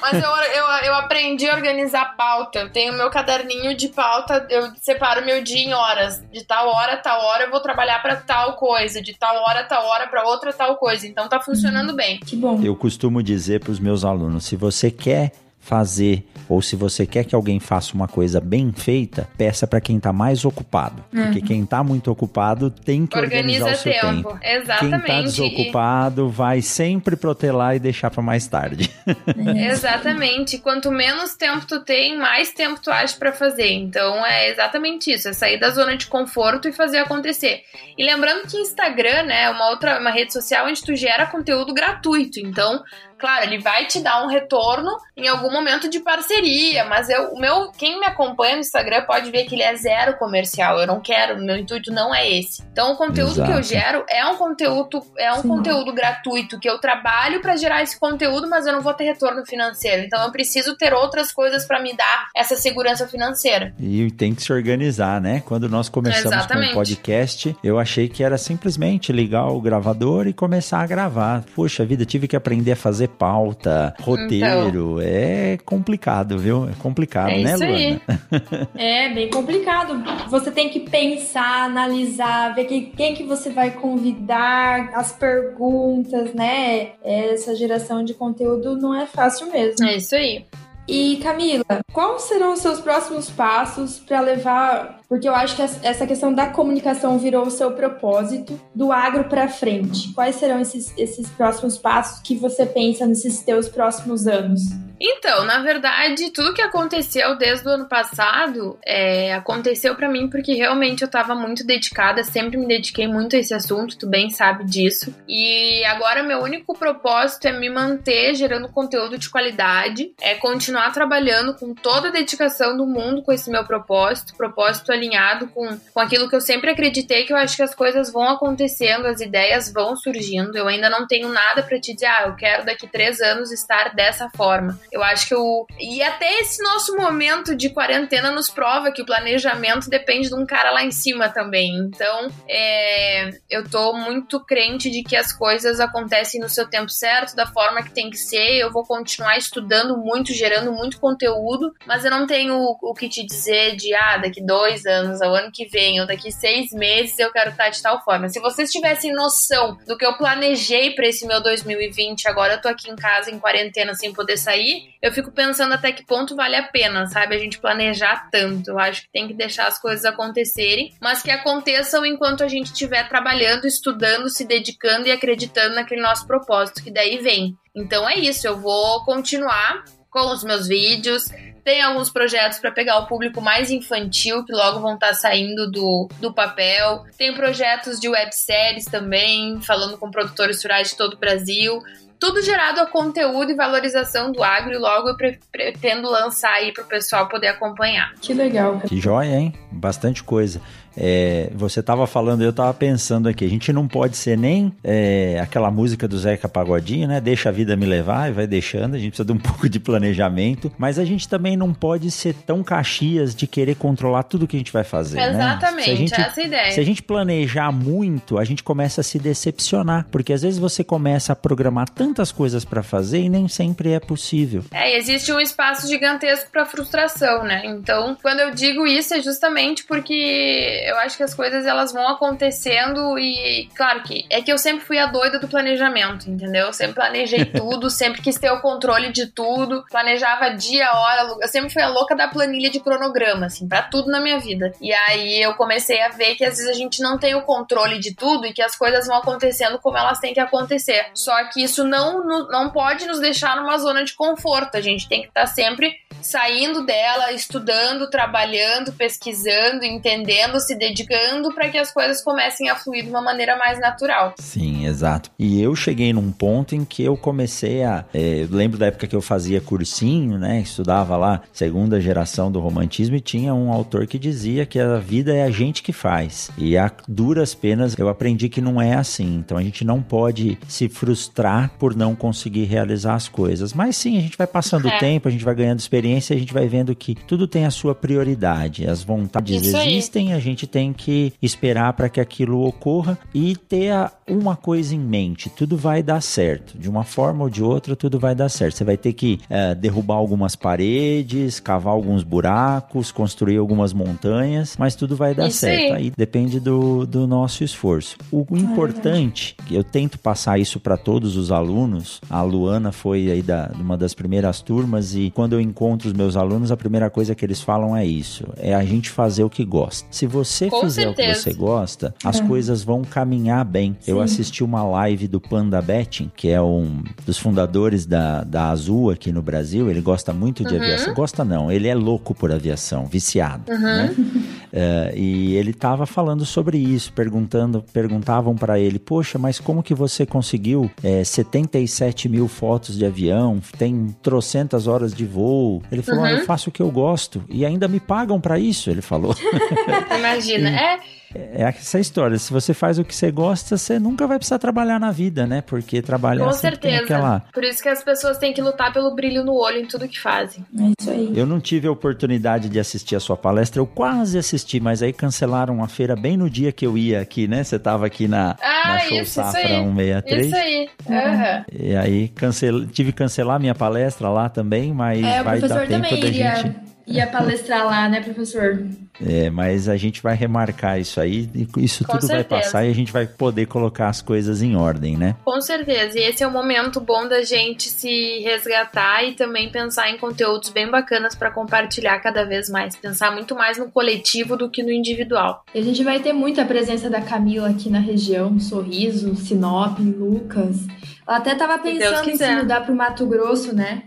Mas 0.00 0.22
eu, 0.22 0.30
eu, 0.30 0.64
eu 0.86 0.94
aprendi 0.94 1.48
a 1.48 1.54
organizar 1.54 2.16
pauta. 2.16 2.60
Eu 2.60 2.70
tenho 2.70 2.92
meu 2.92 3.10
caderninho 3.10 3.76
de 3.76 3.88
pauta, 3.88 4.46
eu 4.50 4.70
separo 4.80 5.24
meu 5.24 5.42
dia 5.42 5.64
em 5.64 5.72
horas. 5.72 6.22
De 6.32 6.44
tal 6.44 6.68
hora, 6.68 6.96
tal 6.96 7.20
hora 7.24 7.44
eu 7.44 7.50
vou 7.50 7.60
trabalhar 7.60 8.00
para 8.02 8.16
tal 8.16 8.54
coisa. 8.54 9.02
De 9.02 9.14
tal 9.14 9.36
hora, 9.44 9.64
tal 9.64 9.84
hora 9.86 10.06
para 10.06 10.24
outra 10.24 10.52
tal 10.52 10.76
coisa. 10.76 11.06
Então 11.06 11.28
tá 11.28 11.40
funcionando 11.40 11.94
bem. 11.94 12.18
Que 12.20 12.36
bom. 12.36 12.60
Eu 12.62 12.76
costumo 12.76 13.22
dizer 13.22 13.60
pros 13.60 13.80
meus 13.80 14.04
alunos, 14.04 14.44
se 14.44 14.56
você 14.56 14.90
quer 14.90 15.32
fazer 15.58 16.24
ou 16.48 16.62
se 16.62 16.76
você 16.76 17.06
quer 17.06 17.24
que 17.24 17.34
alguém 17.34 17.58
faça 17.58 17.94
uma 17.94 18.08
coisa 18.08 18.40
bem 18.40 18.72
feita, 18.72 19.28
peça 19.36 19.66
para 19.66 19.80
quem 19.80 19.96
está 19.96 20.12
mais 20.12 20.44
ocupado. 20.44 21.04
Uhum. 21.12 21.24
Porque 21.24 21.40
quem 21.40 21.62
está 21.62 21.82
muito 21.82 22.10
ocupado 22.10 22.70
tem 22.70 23.06
que 23.06 23.18
Organiza 23.18 23.64
organizar 23.64 23.72
o 23.72 23.82
seu 23.82 23.92
tempo. 23.92 24.28
tempo. 24.28 24.38
Exatamente. 24.42 24.90
Quem 24.90 24.98
está 24.98 25.22
desocupado 25.22 26.28
vai 26.28 26.62
sempre 26.62 27.16
protelar 27.16 27.76
e 27.76 27.78
deixar 27.78 28.10
para 28.10 28.22
mais 28.22 28.46
tarde. 28.46 28.90
exatamente. 29.70 30.58
Quanto 30.58 30.90
menos 30.90 31.34
tempo 31.34 31.66
tu 31.66 31.80
tem, 31.80 32.16
mais 32.18 32.52
tempo 32.52 32.80
tu 32.80 32.90
acha 32.90 33.16
para 33.16 33.32
fazer. 33.32 33.72
Então 33.72 34.24
é 34.24 34.50
exatamente 34.50 35.12
isso, 35.12 35.28
é 35.28 35.32
sair 35.32 35.58
da 35.58 35.70
zona 35.70 35.96
de 35.96 36.06
conforto 36.06 36.68
e 36.68 36.72
fazer 36.72 36.98
acontecer. 36.98 37.62
E 37.96 38.04
lembrando 38.04 38.46
que 38.48 38.56
Instagram, 38.56 39.24
né, 39.24 39.44
é 39.44 39.50
uma 39.50 39.70
outra 39.70 39.98
uma 39.98 40.10
rede 40.10 40.32
social 40.32 40.66
onde 40.66 40.82
tu 40.82 40.94
gera 40.94 41.26
conteúdo 41.26 41.72
gratuito. 41.74 42.38
Então, 42.40 42.82
Claro, 43.18 43.44
ele 43.44 43.58
vai 43.58 43.86
te 43.86 44.00
dar 44.00 44.22
um 44.24 44.28
retorno 44.28 44.90
em 45.16 45.26
algum 45.26 45.50
momento 45.50 45.88
de 45.88 46.00
parceria, 46.00 46.84
mas 46.84 47.08
eu, 47.08 47.32
o 47.32 47.40
meu, 47.40 47.70
quem 47.72 47.98
me 47.98 48.06
acompanha 48.06 48.54
no 48.54 48.60
Instagram 48.60 49.04
pode 49.06 49.30
ver 49.30 49.44
que 49.44 49.54
ele 49.54 49.62
é 49.62 49.74
zero 49.74 50.18
comercial. 50.18 50.78
Eu 50.78 50.86
não 50.86 51.00
quero, 51.00 51.40
meu 51.40 51.56
intuito 51.56 51.90
não 51.90 52.14
é 52.14 52.30
esse. 52.30 52.62
Então, 52.70 52.92
o 52.92 52.96
conteúdo 52.96 53.32
Exato. 53.32 53.50
que 53.50 53.58
eu 53.58 53.62
gero 53.62 54.04
é 54.10 54.26
um 54.26 54.36
conteúdo, 54.36 55.02
é 55.18 55.32
um 55.32 55.42
Sim. 55.42 55.48
conteúdo 55.48 55.92
gratuito 55.94 56.58
que 56.60 56.68
eu 56.68 56.78
trabalho 56.78 57.40
para 57.40 57.56
gerar 57.56 57.82
esse 57.82 57.98
conteúdo, 57.98 58.48
mas 58.48 58.66
eu 58.66 58.72
não 58.72 58.82
vou 58.82 58.92
ter 58.92 59.04
retorno 59.04 59.44
financeiro. 59.46 60.02
Então, 60.02 60.22
eu 60.22 60.30
preciso 60.30 60.76
ter 60.76 60.92
outras 60.92 61.32
coisas 61.32 61.64
para 61.64 61.80
me 61.80 61.96
dar 61.96 62.28
essa 62.36 62.56
segurança 62.56 63.08
financeira. 63.08 63.74
E 63.80 64.10
tem 64.10 64.34
que 64.34 64.42
se 64.42 64.52
organizar, 64.52 65.20
né? 65.20 65.42
Quando 65.46 65.68
nós 65.68 65.88
começamos 65.88 66.32
Exatamente. 66.32 66.68
com 66.68 66.72
o 66.72 66.76
podcast, 66.76 67.56
eu 67.64 67.78
achei 67.78 68.08
que 68.08 68.22
era 68.22 68.36
simplesmente 68.36 69.12
ligar 69.12 69.46
o 69.46 69.60
gravador 69.60 70.26
e 70.26 70.32
começar 70.32 70.80
a 70.80 70.86
gravar. 70.86 71.44
Poxa 71.54 71.84
vida, 71.84 72.04
tive 72.04 72.28
que 72.28 72.36
aprender 72.36 72.72
a 72.72 72.76
fazer 72.76 73.05
pauta, 73.08 73.94
roteiro. 74.00 74.68
Então, 74.68 75.00
é 75.00 75.58
complicado, 75.64 76.38
viu? 76.38 76.68
É 76.68 76.72
complicado, 76.78 77.30
é 77.30 77.42
né, 77.42 77.56
Luana? 77.56 78.00
é, 78.74 79.14
bem 79.14 79.30
complicado. 79.30 80.02
Você 80.28 80.50
tem 80.50 80.68
que 80.68 80.80
pensar, 80.80 81.64
analisar, 81.64 82.54
ver 82.54 82.64
quem, 82.64 82.90
quem 82.90 83.14
que 83.14 83.24
você 83.24 83.50
vai 83.50 83.70
convidar, 83.70 84.90
as 84.94 85.12
perguntas, 85.12 86.34
né? 86.34 86.92
Essa 87.02 87.54
geração 87.54 88.04
de 88.04 88.14
conteúdo 88.14 88.76
não 88.76 88.94
é 88.94 89.06
fácil 89.06 89.50
mesmo. 89.50 89.86
É 89.86 89.96
isso 89.96 90.14
aí. 90.14 90.44
E 90.88 91.16
Camila, 91.16 91.64
quais 91.92 92.22
serão 92.22 92.52
os 92.52 92.60
seus 92.60 92.80
próximos 92.80 93.28
passos 93.28 93.98
para 93.98 94.20
levar 94.20 95.00
porque 95.08 95.28
eu 95.28 95.34
acho 95.34 95.56
que 95.56 95.62
essa 95.62 96.06
questão 96.06 96.32
da 96.32 96.46
comunicação 96.46 97.18
virou 97.18 97.46
o 97.46 97.50
seu 97.50 97.72
propósito 97.72 98.60
do 98.74 98.92
agro 98.92 99.24
para 99.24 99.48
frente. 99.48 100.12
Quais 100.12 100.36
serão 100.36 100.60
esses, 100.60 100.92
esses 100.96 101.28
próximos 101.28 101.78
passos 101.78 102.20
que 102.22 102.36
você 102.36 102.66
pensa 102.66 103.06
nesses 103.06 103.42
teus 103.42 103.68
próximos 103.68 104.26
anos? 104.26 104.62
Então, 105.00 105.44
na 105.44 105.60
verdade, 105.60 106.30
tudo 106.30 106.54
que 106.54 106.62
aconteceu 106.62 107.36
desde 107.36 107.68
o 107.68 107.70
ano 107.70 107.86
passado 107.86 108.78
é, 108.84 109.34
aconteceu 109.34 109.94
para 109.94 110.08
mim 110.08 110.28
porque 110.28 110.54
realmente 110.54 111.02
eu 111.02 111.06
estava 111.06 111.34
muito 111.34 111.66
dedicada, 111.66 112.24
sempre 112.24 112.56
me 112.56 112.66
dediquei 112.66 113.06
muito 113.06 113.36
a 113.36 113.38
esse 113.38 113.52
assunto, 113.52 113.98
tu 113.98 114.06
bem 114.06 114.30
sabe 114.30 114.64
disso. 114.64 115.14
E 115.28 115.84
agora 115.84 116.22
meu 116.22 116.40
único 116.40 116.76
propósito 116.78 117.46
é 117.46 117.52
me 117.52 117.68
manter 117.68 118.34
gerando 118.34 118.70
conteúdo 118.70 119.18
de 119.18 119.28
qualidade, 119.28 120.12
é 120.20 120.34
continuar 120.34 120.90
trabalhando 120.92 121.54
com 121.54 121.74
toda 121.74 122.08
a 122.08 122.12
dedicação 122.12 122.76
do 122.76 122.86
mundo 122.86 123.22
com 123.22 123.32
esse 123.32 123.50
meu 123.50 123.64
propósito. 123.64 124.34
Propósito 124.34 124.90
alinhado 124.96 125.48
com, 125.48 125.78
com 125.92 126.00
aquilo 126.00 126.28
que 126.28 126.36
eu 126.36 126.40
sempre 126.40 126.70
acreditei, 126.70 127.24
que 127.24 127.32
eu 127.32 127.36
acho 127.36 127.56
que 127.56 127.62
as 127.62 127.74
coisas 127.74 128.12
vão 128.12 128.28
acontecendo, 128.28 129.06
as 129.06 129.20
ideias 129.20 129.72
vão 129.72 129.96
surgindo. 129.96 130.56
Eu 130.56 130.68
ainda 130.68 130.90
não 130.90 131.06
tenho 131.06 131.28
nada 131.28 131.62
para 131.62 131.78
te 131.78 131.94
dizer, 131.94 132.06
ah, 132.06 132.24
eu 132.26 132.36
quero 132.36 132.64
daqui 132.64 132.86
três 132.86 133.20
anos 133.20 133.52
estar 133.52 133.94
dessa 133.94 134.28
forma. 134.30 134.78
Eu 134.90 135.02
acho 135.02 135.28
que 135.28 135.34
o. 135.34 135.66
E 135.78 136.02
até 136.02 136.40
esse 136.40 136.62
nosso 136.62 136.96
momento 136.96 137.54
de 137.54 137.70
quarentena 137.70 138.30
nos 138.30 138.50
prova 138.50 138.90
que 138.90 139.02
o 139.02 139.06
planejamento 139.06 139.88
depende 139.88 140.28
de 140.28 140.34
um 140.34 140.46
cara 140.46 140.70
lá 140.70 140.82
em 140.82 140.90
cima 140.90 141.28
também. 141.28 141.76
Então, 141.76 142.28
é... 142.48 143.30
eu 143.50 143.68
tô 143.68 143.92
muito 143.92 144.40
crente 144.40 144.90
de 144.90 145.02
que 145.02 145.16
as 145.16 145.32
coisas 145.32 145.80
acontecem 145.80 146.40
no 146.40 146.48
seu 146.48 146.68
tempo 146.68 146.90
certo, 146.90 147.36
da 147.36 147.46
forma 147.46 147.82
que 147.82 147.90
tem 147.90 148.10
que 148.10 148.16
ser. 148.16 148.56
Eu 148.58 148.72
vou 148.72 148.84
continuar 148.84 149.36
estudando 149.36 149.96
muito, 149.96 150.32
gerando 150.32 150.72
muito 150.72 151.00
conteúdo, 151.00 151.72
mas 151.86 152.04
eu 152.04 152.10
não 152.10 152.26
tenho 152.26 152.56
o 152.56 152.94
que 152.94 153.08
te 153.08 153.24
dizer 153.24 153.76
de, 153.76 153.94
ah, 153.94 154.18
daqui 154.18 154.44
dois 154.44 154.85
anos, 154.86 155.20
ao 155.20 155.34
ano 155.34 155.50
que 155.52 155.66
vem, 155.66 156.00
ou 156.00 156.06
daqui 156.06 156.30
seis 156.30 156.70
meses, 156.72 157.18
eu 157.18 157.32
quero 157.32 157.50
estar 157.50 157.68
de 157.68 157.82
tal 157.82 158.02
forma. 158.02 158.28
Se 158.28 158.40
vocês 158.40 158.70
tivessem 158.70 159.12
noção 159.12 159.76
do 159.86 159.96
que 159.96 160.06
eu 160.06 160.16
planejei 160.16 160.92
para 160.92 161.06
esse 161.06 161.26
meu 161.26 161.42
2020, 161.42 162.28
agora 162.28 162.54
eu 162.54 162.60
tô 162.60 162.68
aqui 162.68 162.90
em 162.90 162.96
casa 162.96 163.30
em 163.30 163.38
quarentena 163.38 163.94
sem 163.94 164.12
poder 164.12 164.36
sair, 164.36 164.94
eu 165.02 165.12
fico 165.12 165.30
pensando 165.30 165.74
até 165.74 165.92
que 165.92 166.04
ponto 166.04 166.34
vale 166.34 166.56
a 166.56 166.62
pena, 166.64 167.06
sabe? 167.06 167.34
A 167.34 167.38
gente 167.38 167.58
planejar 167.58 168.28
tanto. 168.30 168.70
Eu 168.70 168.78
acho 168.78 169.02
que 169.02 169.12
tem 169.12 169.28
que 169.28 169.34
deixar 169.34 169.66
as 169.66 169.80
coisas 169.80 170.04
acontecerem, 170.04 170.92
mas 171.00 171.22
que 171.22 171.30
aconteçam 171.30 172.04
enquanto 172.04 172.42
a 172.42 172.48
gente 172.48 172.66
estiver 172.66 173.08
trabalhando, 173.08 173.66
estudando, 173.66 174.28
se 174.28 174.44
dedicando 174.44 175.08
e 175.08 175.12
acreditando 175.12 175.74
naquele 175.74 176.00
nosso 176.00 176.26
propósito, 176.26 176.82
que 176.82 176.90
daí 176.90 177.18
vem. 177.18 177.56
Então 177.74 178.08
é 178.08 178.18
isso, 178.18 178.46
eu 178.46 178.58
vou 178.58 179.04
continuar 179.04 179.84
com 180.24 180.32
os 180.32 180.42
meus 180.42 180.66
vídeos, 180.66 181.28
tem 181.62 181.82
alguns 181.82 182.10
projetos 182.10 182.58
para 182.58 182.70
pegar 182.70 182.98
o 182.98 183.06
público 183.06 183.42
mais 183.42 183.70
infantil, 183.70 184.44
que 184.44 184.52
logo 184.52 184.80
vão 184.80 184.94
estar 184.94 185.08
tá 185.08 185.14
saindo 185.14 185.70
do, 185.70 186.08
do 186.20 186.32
papel. 186.32 187.04
Tem 187.18 187.34
projetos 187.34 188.00
de 188.00 188.08
webséries 188.08 188.86
também, 188.86 189.60
falando 189.60 189.98
com 189.98 190.10
produtores 190.10 190.62
rurais 190.62 190.90
de 190.90 190.96
todo 190.96 191.14
o 191.14 191.18
Brasil 191.18 191.82
tudo 192.18 192.40
gerado 192.40 192.80
a 192.80 192.86
conteúdo 192.86 193.50
e 193.50 193.54
valorização 193.54 194.32
do 194.32 194.42
agro 194.42 194.72
e 194.72 194.78
logo 194.78 195.10
eu 195.10 195.16
pre 195.16 195.38
pretendo 195.52 196.10
lançar 196.10 196.52
aí 196.52 196.72
para 196.72 196.84
o 196.84 196.86
pessoal 196.86 197.28
poder 197.28 197.48
acompanhar. 197.48 198.14
Que 198.20 198.32
legal. 198.32 198.80
Que 198.80 198.98
joia, 198.98 199.34
hein? 199.34 199.54
Bastante 199.70 200.22
coisa. 200.22 200.60
É, 200.96 201.50
você 201.54 201.80
estava 201.80 202.06
falando, 202.06 202.42
eu 202.42 202.50
estava 202.50 202.72
pensando 202.72 203.28
aqui, 203.28 203.44
a 203.44 203.48
gente 203.48 203.72
não 203.72 203.86
pode 203.86 204.16
ser 204.16 204.36
nem 204.36 204.72
é, 204.82 205.38
aquela 205.42 205.70
música 205.70 206.08
do 206.08 206.18
Zeca 206.18 206.48
Pagodinho, 206.48 207.08
né? 207.08 207.20
Deixa 207.20 207.50
a 207.50 207.52
vida 207.52 207.76
me 207.76 207.84
levar 207.84 208.30
e 208.30 208.32
vai 208.32 208.46
deixando, 208.46 208.94
a 208.94 208.98
gente 208.98 209.10
precisa 209.10 209.26
de 209.26 209.32
um 209.32 209.38
pouco 209.38 209.68
de 209.68 209.78
planejamento, 209.78 210.72
mas 210.78 210.98
a 210.98 211.04
gente 211.04 211.28
também 211.28 211.56
não 211.56 211.74
pode 211.74 212.10
ser 212.10 212.34
tão 212.34 212.62
caxias 212.62 213.34
de 213.34 213.46
querer 213.46 213.76
controlar 213.76 214.22
tudo 214.22 214.46
que 214.46 214.56
a 214.56 214.60
gente 214.60 214.72
vai 214.72 214.84
fazer. 214.84 215.16
Né? 215.16 215.30
Exatamente, 215.30 215.90
né? 215.90 215.96
gente, 215.96 216.20
essa 216.20 216.40
é 216.40 216.44
a 216.44 216.46
ideia. 216.46 216.70
Se 216.72 216.80
a 216.80 216.84
gente 216.84 217.02
planejar 217.02 217.70
muito, 217.72 218.38
a 218.38 218.44
gente 218.44 218.62
começa 218.62 219.00
a 219.00 219.04
se 219.04 219.18
decepcionar, 219.18 220.06
porque 220.10 220.32
às 220.32 220.42
vezes 220.42 220.58
você 220.58 220.82
começa 220.82 221.32
a 221.32 221.36
programar 221.36 221.88
tantas 221.88 222.32
coisas 222.32 222.64
para 222.64 222.82
fazer 222.82 223.20
e 223.20 223.28
nem 223.28 223.48
sempre 223.48 223.92
é 223.92 224.00
possível. 224.00 224.64
É, 224.72 224.96
existe 224.96 225.32
um 225.32 225.40
espaço 225.40 225.86
gigantesco 225.88 226.50
para 226.50 226.64
frustração, 226.64 227.44
né? 227.44 227.62
Então, 227.66 228.16
quando 228.22 228.40
eu 228.40 228.54
digo 228.54 228.86
isso 228.86 229.14
é 229.14 229.22
justamente 229.22 229.84
porque 229.84 230.85
eu 230.86 230.96
acho 230.98 231.16
que 231.16 231.22
as 231.22 231.34
coisas 231.34 231.66
elas 231.66 231.92
vão 231.92 232.06
acontecendo 232.08 233.18
e, 233.18 233.68
claro 233.74 234.02
que 234.04 234.24
é 234.30 234.40
que 234.40 234.52
eu 234.52 234.56
sempre 234.56 234.84
fui 234.84 234.98
a 234.98 235.06
doida 235.06 235.38
do 235.38 235.48
planejamento, 235.48 236.30
entendeu? 236.30 236.66
Eu 236.66 236.72
sempre 236.72 236.94
planejei 236.94 237.44
tudo, 237.50 237.90
sempre 237.90 238.22
quis 238.22 238.38
ter 238.38 238.50
o 238.50 238.60
controle 238.60 239.10
de 239.10 239.26
tudo, 239.26 239.84
planejava 239.90 240.54
dia, 240.54 240.92
hora, 240.92 241.36
eu 241.40 241.48
sempre 241.48 241.70
fui 241.70 241.82
a 241.82 241.88
louca 241.88 242.14
da 242.14 242.28
planilha 242.28 242.70
de 242.70 242.78
cronograma, 242.78 243.46
assim, 243.46 243.68
para 243.68 243.82
tudo 243.82 244.10
na 244.10 244.20
minha 244.20 244.38
vida. 244.38 244.72
E 244.80 244.92
aí 244.92 245.42
eu 245.42 245.54
comecei 245.54 246.00
a 246.02 246.10
ver 246.10 246.36
que 246.36 246.44
às 246.44 246.56
vezes 246.56 246.68
a 246.68 246.78
gente 246.78 247.02
não 247.02 247.18
tem 247.18 247.34
o 247.34 247.42
controle 247.42 247.98
de 247.98 248.14
tudo 248.14 248.46
e 248.46 248.52
que 248.52 248.62
as 248.62 248.76
coisas 248.76 249.06
vão 249.06 249.16
acontecendo 249.16 249.80
como 249.80 249.98
elas 249.98 250.20
têm 250.20 250.32
que 250.32 250.40
acontecer. 250.40 251.06
Só 251.14 251.34
que 251.48 251.62
isso 251.62 251.82
não, 251.82 252.22
não 252.48 252.70
pode 252.70 253.06
nos 253.06 253.18
deixar 253.18 253.56
numa 253.56 253.76
zona 253.78 254.04
de 254.04 254.14
conforto, 254.14 254.76
a 254.76 254.80
gente 254.80 255.08
tem 255.08 255.22
que 255.22 255.28
estar 255.28 255.42
tá 255.42 255.46
sempre 255.46 255.96
saindo 256.22 256.84
dela, 256.84 257.32
estudando, 257.32 258.10
trabalhando, 258.10 258.92
pesquisando, 258.92 259.84
entendendo, 259.84 260.58
se 260.60 260.75
dedicando 260.78 261.52
para 261.54 261.68
que 261.68 261.78
as 261.78 261.92
coisas 261.92 262.22
comecem 262.22 262.68
a 262.68 262.76
fluir 262.76 263.04
de 263.04 263.10
uma 263.10 263.22
maneira 263.22 263.56
mais 263.56 263.80
natural. 263.80 264.34
Sim, 264.38 264.86
exato. 264.86 265.30
E 265.38 265.60
eu 265.60 265.74
cheguei 265.74 266.12
num 266.12 266.30
ponto 266.32 266.74
em 266.74 266.84
que 266.84 267.02
eu 267.02 267.16
comecei 267.16 267.82
a. 267.82 268.04
É, 268.12 268.46
lembro 268.50 268.78
da 268.78 268.86
época 268.86 269.06
que 269.06 269.16
eu 269.16 269.22
fazia 269.22 269.60
cursinho, 269.60 270.38
né? 270.38 270.60
Estudava 270.60 271.16
lá, 271.16 271.42
segunda 271.52 272.00
geração 272.00 272.50
do 272.50 272.60
romantismo, 272.60 273.16
e 273.16 273.20
tinha 273.20 273.54
um 273.54 273.72
autor 273.72 274.06
que 274.06 274.18
dizia 274.18 274.66
que 274.66 274.78
a 274.78 274.98
vida 274.98 275.34
é 275.34 275.42
a 275.42 275.50
gente 275.50 275.82
que 275.82 275.92
faz. 275.92 276.50
E 276.56 276.76
a 276.76 276.90
duras 277.08 277.54
penas 277.54 277.96
eu 277.98 278.08
aprendi 278.08 278.48
que 278.48 278.60
não 278.60 278.80
é 278.80 278.94
assim. 278.94 279.36
Então 279.36 279.56
a 279.56 279.62
gente 279.62 279.84
não 279.84 280.02
pode 280.02 280.58
se 280.68 280.88
frustrar 280.88 281.70
por 281.78 281.94
não 281.94 282.14
conseguir 282.14 282.64
realizar 282.64 283.14
as 283.14 283.28
coisas. 283.28 283.72
Mas 283.72 283.96
sim, 283.96 284.16
a 284.18 284.20
gente 284.20 284.36
vai 284.36 284.46
passando 284.46 284.86
o 284.86 284.88
é. 284.88 284.98
tempo, 284.98 285.28
a 285.28 285.30
gente 285.30 285.44
vai 285.44 285.54
ganhando 285.54 285.78
experiência, 285.78 286.34
a 286.34 286.38
gente 286.38 286.52
vai 286.52 286.66
vendo 286.66 286.94
que 286.94 287.14
tudo 287.14 287.46
tem 287.46 287.64
a 287.64 287.70
sua 287.70 287.94
prioridade. 287.94 288.86
As 288.86 289.02
vontades 289.02 289.62
Isso 289.62 289.76
existem, 289.76 290.32
aí. 290.32 290.38
a 290.38 290.40
gente 290.40 290.65
tem 290.66 290.92
que 290.92 291.32
esperar 291.40 291.92
para 291.92 292.08
que 292.08 292.20
aquilo 292.20 292.64
ocorra 292.64 293.18
e 293.34 293.56
ter 293.56 293.92
uma 294.28 294.56
coisa 294.56 294.94
em 294.94 294.98
mente: 294.98 295.48
tudo 295.50 295.76
vai 295.76 296.02
dar 296.02 296.20
certo. 296.20 296.78
De 296.78 296.88
uma 296.88 297.04
forma 297.04 297.44
ou 297.44 297.50
de 297.50 297.62
outra, 297.62 297.94
tudo 297.94 298.18
vai 298.18 298.34
dar 298.34 298.48
certo. 298.48 298.76
Você 298.76 298.84
vai 298.84 298.96
ter 298.96 299.12
que 299.12 299.38
é, 299.48 299.74
derrubar 299.74 300.16
algumas 300.16 300.56
paredes, 300.56 301.60
cavar 301.60 301.92
alguns 301.92 302.22
buracos, 302.22 303.12
construir 303.12 303.56
algumas 303.56 303.92
montanhas, 303.92 304.76
mas 304.78 304.94
tudo 304.94 305.16
vai 305.16 305.34
dar 305.34 305.48
Isso 305.48 305.58
certo. 305.58 305.94
Aí. 305.94 306.04
aí 306.04 306.12
depende 306.16 306.60
do, 306.60 307.06
do 307.06 307.26
nosso 307.26 307.62
esforço. 307.62 308.16
O 308.30 308.44
importante, 308.56 309.56
que 309.66 309.74
eu 309.74 309.84
tento 309.84 310.18
passar 310.18 310.58
isso 310.58 310.80
para 310.80 310.96
todos 310.96 311.36
os 311.36 311.52
alunos, 311.52 312.20
a 312.28 312.42
Luana 312.42 312.92
foi 312.92 313.30
aí 313.30 313.42
da, 313.42 313.70
uma 313.78 313.96
das 313.96 314.14
primeiras 314.14 314.60
turmas 314.60 315.14
e 315.14 315.30
quando 315.30 315.52
eu 315.52 315.60
encontro 315.60 316.08
os 316.08 316.14
meus 316.14 316.36
alunos, 316.36 316.72
a 316.72 316.76
primeira 316.76 317.10
coisa 317.10 317.34
que 317.34 317.44
eles 317.44 317.60
falam 317.60 317.96
é 317.96 318.04
isso: 318.04 318.44
é 318.56 318.74
a 318.74 318.84
gente 318.84 319.10
fazer 319.10 319.44
o 319.44 319.50
que 319.50 319.64
gosta. 319.64 320.06
Se 320.10 320.26
você 320.26 320.45
você 320.46 320.70
Com 320.70 320.80
fizer 320.80 321.02
certeza. 321.02 321.30
o 321.30 321.34
que 321.34 321.40
você 321.40 321.52
gosta, 321.52 322.14
as 322.24 322.40
é. 322.40 322.46
coisas 322.46 322.82
vão 322.82 323.02
caminhar 323.02 323.64
bem. 323.64 323.96
Sim. 324.00 324.12
Eu 324.12 324.20
assisti 324.20 324.62
uma 324.62 324.82
live 324.82 325.28
do 325.28 325.40
Panda 325.40 325.80
Betting, 325.82 326.30
que 326.34 326.48
é 326.48 326.60
um 326.60 327.02
dos 327.24 327.38
fundadores 327.38 328.06
da, 328.06 328.42
da 328.44 328.70
Azul 328.70 329.10
aqui 329.10 329.32
no 329.32 329.42
Brasil. 329.42 329.90
Ele 329.90 330.00
gosta 330.00 330.32
muito 330.32 330.64
de 330.64 330.74
uhum. 330.74 330.82
aviação. 330.82 331.14
Gosta 331.14 331.44
não, 331.44 331.70
ele 331.70 331.88
é 331.88 331.94
louco 331.94 332.34
por 332.34 332.52
aviação, 332.52 333.06
viciado. 333.06 333.70
Uhum. 333.70 333.80
Né? 333.80 334.14
uh, 334.16 335.16
e 335.16 335.54
ele 335.56 335.70
estava 335.70 336.06
falando 336.06 336.44
sobre 336.44 336.78
isso, 336.78 337.12
perguntando, 337.12 337.84
perguntavam 337.92 338.54
para 338.54 338.78
ele, 338.78 338.98
poxa, 338.98 339.38
mas 339.38 339.58
como 339.58 339.82
que 339.82 339.94
você 339.94 340.24
conseguiu 340.24 340.90
é, 341.02 341.24
77 341.24 342.28
mil 342.28 342.48
fotos 342.48 342.96
de 342.96 343.04
avião, 343.04 343.60
tem 343.78 344.14
trocentas 344.22 344.86
horas 344.86 345.14
de 345.14 345.24
voo? 345.24 345.82
Ele 345.90 346.02
falou, 346.02 346.20
uhum. 346.22 346.26
ah, 346.26 346.32
eu 346.32 346.44
faço 346.44 346.70
o 346.70 346.72
que 346.72 346.82
eu 346.82 346.90
gosto 346.90 347.42
e 347.48 347.64
ainda 347.64 347.88
me 347.88 348.00
pagam 348.00 348.40
para 348.40 348.58
isso, 348.58 348.90
ele 348.90 349.02
falou. 349.02 349.34
Imagina. 350.36 350.70
É, 350.70 350.98
é 351.34 351.62
essa 351.62 351.98
história. 351.98 352.38
Se 352.38 352.52
você 352.52 352.72
faz 352.72 352.98
o 352.98 353.04
que 353.04 353.14
você 353.14 353.30
gosta, 353.30 353.76
você 353.76 353.98
nunca 353.98 354.26
vai 354.26 354.38
precisar 354.38 354.58
trabalhar 354.58 354.98
na 354.98 355.10
vida, 355.10 355.46
né? 355.46 355.60
Porque 355.60 356.00
trabalhar 356.00 356.44
Com 356.44 356.52
certeza. 356.52 357.02
Aquela... 357.02 357.40
Por 357.52 357.64
isso 357.64 357.82
que 357.82 357.88
as 357.88 358.02
pessoas 358.02 358.38
têm 358.38 358.52
que 358.52 358.62
lutar 358.62 358.92
pelo 358.92 359.14
brilho 359.14 359.44
no 359.44 359.54
olho 359.54 359.78
em 359.78 359.86
tudo 359.86 360.08
que 360.08 360.18
fazem. 360.18 360.64
É 360.78 360.92
isso 360.98 361.10
aí. 361.10 361.32
Eu 361.34 361.46
não 361.46 361.60
tive 361.60 361.88
a 361.88 361.90
oportunidade 361.90 362.68
de 362.68 362.78
assistir 362.78 363.16
a 363.16 363.20
sua 363.20 363.36
palestra, 363.36 363.80
eu 363.80 363.86
quase 363.86 364.38
assisti, 364.38 364.80
mas 364.80 365.02
aí 365.02 365.12
cancelaram 365.12 365.82
a 365.82 365.88
feira 365.88 366.14
bem 366.14 366.36
no 366.36 366.48
dia 366.48 366.72
que 366.72 366.86
eu 366.86 366.96
ia 366.96 367.20
aqui, 367.20 367.48
né? 367.48 367.64
Você 367.64 367.78
tava 367.78 368.06
aqui 368.06 368.28
na, 368.28 368.56
ah, 368.60 368.88
na 368.88 368.98
Show 369.00 369.20
isso, 369.20 369.34
Safra 369.34 369.60
isso 369.60 369.68
163. 369.68 370.46
Isso 370.46 370.56
aí. 370.56 370.88
Uhum. 371.08 371.64
E 371.72 371.96
aí 371.96 372.28
cancel... 372.28 372.86
tive 372.86 373.12
que 373.12 373.18
cancelar 373.18 373.58
minha 373.58 373.74
palestra 373.74 374.28
lá 374.28 374.48
também, 374.48 374.92
mas 374.92 375.24
é, 375.24 375.42
vai 375.42 375.60
dar 375.60 375.86
tempo 375.86 376.16
da 376.20 376.30
gente 376.30 376.95
Ia 377.06 377.26
palestrar 377.26 377.86
lá, 377.86 378.08
né, 378.08 378.20
professor? 378.20 378.84
É, 379.24 379.48
mas 379.48 379.88
a 379.88 379.96
gente 379.96 380.22
vai 380.22 380.34
remarcar 380.34 381.00
isso 381.00 381.20
aí, 381.20 381.48
e 381.54 381.66
isso 381.78 382.04
Com 382.04 382.14
tudo 382.14 382.26
vai 382.26 382.38
certeza. 382.38 382.62
passar 382.62 382.84
e 382.84 382.90
a 382.90 382.94
gente 382.94 383.12
vai 383.12 383.26
poder 383.26 383.66
colocar 383.66 384.08
as 384.08 384.20
coisas 384.20 384.60
em 384.60 384.76
ordem, 384.76 385.16
né? 385.16 385.36
Com 385.44 385.60
certeza, 385.60 386.18
e 386.18 386.22
esse 386.22 386.42
é 386.42 386.46
o 386.46 386.50
momento 386.50 387.00
bom 387.00 387.26
da 387.28 387.42
gente 387.42 387.88
se 387.88 388.40
resgatar 388.40 389.22
e 389.24 389.32
também 389.32 389.70
pensar 389.70 390.10
em 390.10 390.18
conteúdos 390.18 390.68
bem 390.68 390.90
bacanas 390.90 391.34
para 391.34 391.50
compartilhar 391.50 392.18
cada 392.18 392.44
vez 392.44 392.68
mais. 392.68 392.96
Pensar 392.96 393.32
muito 393.32 393.54
mais 393.54 393.78
no 393.78 393.90
coletivo 393.90 394.56
do 394.56 394.68
que 394.68 394.82
no 394.82 394.90
individual. 394.90 395.64
E 395.74 395.78
a 395.78 395.82
gente 395.82 396.02
vai 396.02 396.20
ter 396.20 396.32
muita 396.32 396.64
presença 396.64 397.08
da 397.08 397.20
Camila 397.20 397.70
aqui 397.70 397.88
na 397.88 398.00
região, 398.00 398.58
Sorriso, 398.58 399.34
Sinop, 399.36 399.98
Lucas. 400.00 400.86
Ela 401.26 401.38
até 401.38 401.54
tava 401.54 401.78
pensando 401.78 402.30
em 402.30 402.36
se 402.36 402.54
mudar 402.54 402.82
pro 402.82 402.94
Mato 402.94 403.26
Grosso, 403.26 403.74
né? 403.74 404.04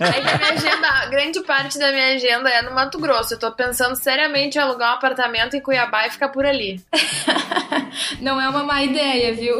Aí 0.00 0.20
a 0.20 0.38
minha 0.38 0.52
agenda, 0.52 0.88
a 0.88 1.06
grande 1.06 1.40
parte 1.42 1.78
da 1.78 1.92
minha 1.92 2.14
agenda 2.14 2.48
é 2.48 2.62
no 2.62 2.74
Mato 2.74 2.98
Grosso. 2.98 3.34
Eu 3.34 3.38
tô 3.38 3.52
pensando 3.52 3.94
seriamente 3.96 4.56
em 4.56 4.60
alugar 4.60 4.92
um 4.92 4.94
apartamento 4.94 5.54
em 5.54 5.60
Cuiabá 5.60 6.06
e 6.06 6.10
ficar 6.10 6.30
por 6.30 6.46
ali. 6.46 6.80
Não 8.20 8.40
é 8.40 8.48
uma 8.48 8.62
má 8.62 8.82
ideia, 8.82 9.34
viu? 9.34 9.56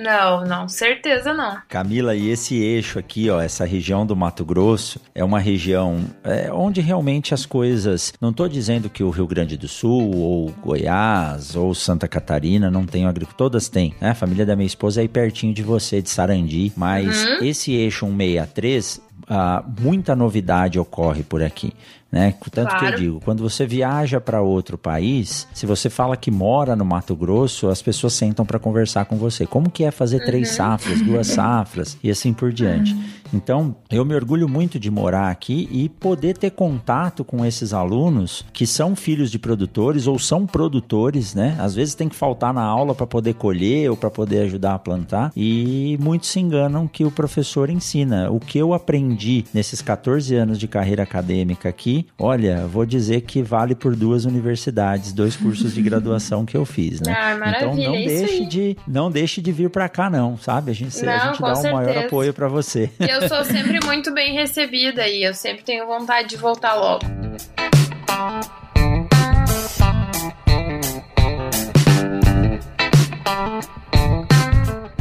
Não, 0.00 0.44
não, 0.44 0.68
certeza 0.68 1.32
não. 1.32 1.58
Camila, 1.68 2.14
e 2.16 2.28
esse 2.28 2.56
eixo 2.56 2.98
aqui, 2.98 3.30
ó, 3.30 3.40
essa 3.40 3.64
região 3.64 4.04
do 4.04 4.16
Mato 4.16 4.44
Grosso, 4.44 5.00
é 5.14 5.22
uma 5.22 5.38
região 5.38 6.04
é, 6.24 6.52
onde 6.52 6.80
realmente 6.80 7.32
as 7.32 7.46
coisas. 7.46 8.12
Não 8.20 8.30
estou 8.30 8.48
dizendo 8.48 8.90
que 8.90 9.02
o 9.02 9.10
Rio 9.10 9.26
Grande 9.26 9.56
do 9.56 9.68
Sul, 9.68 10.16
ou 10.16 10.50
Goiás, 10.60 11.54
ou 11.54 11.74
Santa 11.74 12.08
Catarina 12.08 12.70
não 12.70 12.84
tenham 12.84 13.08
agricultura. 13.08 13.34
Todas 13.34 13.68
têm, 13.68 13.94
né? 14.00 14.10
A 14.10 14.14
família 14.14 14.46
da 14.46 14.56
minha 14.56 14.66
esposa 14.66 15.00
é 15.00 15.02
aí 15.02 15.08
pertinho 15.08 15.43
de 15.52 15.62
você, 15.62 16.00
de 16.02 16.10
Sarandi. 16.10 16.72
Mas 16.76 17.24
Uhum. 17.24 17.44
esse 17.44 17.72
eixo 17.72 18.06
163, 18.06 19.00
ah, 19.28 19.64
muita 19.80 20.14
novidade 20.16 20.78
ocorre 20.78 21.22
por 21.22 21.42
aqui. 21.42 21.72
Né? 22.12 22.32
Tanto 22.52 22.68
que 22.68 22.74
eu 22.76 22.78
Claro. 22.78 22.96
digo, 22.96 23.20
quando 23.24 23.42
você 23.42 23.66
viaja 23.66 24.20
para 24.20 24.40
outro 24.40 24.78
país, 24.78 25.48
se 25.52 25.66
você 25.66 25.90
fala 25.90 26.16
que 26.16 26.30
mora 26.30 26.76
no 26.76 26.84
Mato 26.84 27.16
Grosso, 27.16 27.68
as 27.68 27.82
pessoas 27.82 28.12
sentam 28.12 28.46
para 28.46 28.56
conversar 28.56 29.04
com 29.06 29.16
você. 29.16 29.44
Como 29.46 29.68
que 29.68 29.82
é 29.82 29.90
fazer 29.90 30.24
três 30.24 30.50
safras, 30.50 31.00
duas 31.02 31.26
safras 31.26 31.98
e 32.04 32.10
assim 32.10 32.32
por 32.32 32.52
diante. 32.52 32.94
Então, 33.32 33.74
eu 33.90 34.04
me 34.04 34.14
orgulho 34.14 34.48
muito 34.48 34.78
de 34.78 34.90
morar 34.90 35.30
aqui 35.30 35.68
e 35.70 35.88
poder 35.88 36.36
ter 36.36 36.50
contato 36.50 37.24
com 37.24 37.44
esses 37.44 37.72
alunos 37.72 38.44
que 38.52 38.66
são 38.66 38.94
filhos 38.94 39.30
de 39.30 39.38
produtores 39.38 40.06
ou 40.06 40.18
são 40.18 40.46
produtores, 40.46 41.34
né? 41.34 41.56
Às 41.58 41.74
vezes 41.74 41.94
tem 41.94 42.08
que 42.08 42.16
faltar 42.16 42.52
na 42.52 42.62
aula 42.62 42.94
para 42.94 43.06
poder 43.06 43.34
colher 43.34 43.90
ou 43.90 43.96
para 43.96 44.10
poder 44.10 44.40
ajudar 44.40 44.74
a 44.74 44.78
plantar 44.78 45.32
e 45.36 45.98
muitos 46.00 46.28
se 46.28 46.40
enganam 46.40 46.86
que 46.86 47.04
o 47.04 47.10
professor 47.10 47.70
ensina. 47.70 48.30
O 48.30 48.38
que 48.40 48.58
eu 48.58 48.72
aprendi 48.74 49.44
nesses 49.52 49.80
14 49.80 50.34
anos 50.34 50.58
de 50.58 50.68
carreira 50.68 51.02
acadêmica 51.02 51.68
aqui, 51.68 52.06
olha, 52.18 52.66
vou 52.66 52.84
dizer 52.86 53.22
que 53.22 53.42
vale 53.42 53.74
por 53.74 53.94
duas 53.96 54.24
universidades, 54.24 55.12
dois 55.12 55.36
cursos 55.36 55.74
de 55.74 55.82
graduação 55.82 56.44
que 56.44 56.56
eu 56.56 56.64
fiz, 56.64 57.00
né? 57.00 57.14
Ah, 57.24 57.32
então 57.32 57.38
maravilha, 57.38 57.88
não 57.88 57.96
é 57.96 58.04
deixe 58.04 58.44
de 58.44 58.76
não 58.86 59.10
deixe 59.10 59.40
de 59.40 59.50
vir 59.50 59.70
para 59.70 59.88
cá 59.88 60.10
não, 60.10 60.36
sabe? 60.36 60.70
A 60.70 60.74
gente, 60.74 61.00
a 61.06 61.16
Não, 61.16 61.24
gente 61.26 61.38
com 61.38 61.44
dá 61.44 61.54
o 61.54 61.72
maior 61.72 61.96
apoio 61.98 62.34
para 62.34 62.48
você. 62.48 62.90
E 63.00 63.06
eu 63.14 63.28
sou 63.28 63.44
sempre 63.44 63.78
muito 63.84 64.12
bem 64.12 64.32
recebida 64.32 65.06
e 65.06 65.22
eu 65.22 65.34
sempre 65.34 65.62
tenho 65.62 65.86
vontade 65.86 66.28
de 66.28 66.36
voltar 66.36 66.74
logo. 66.74 67.04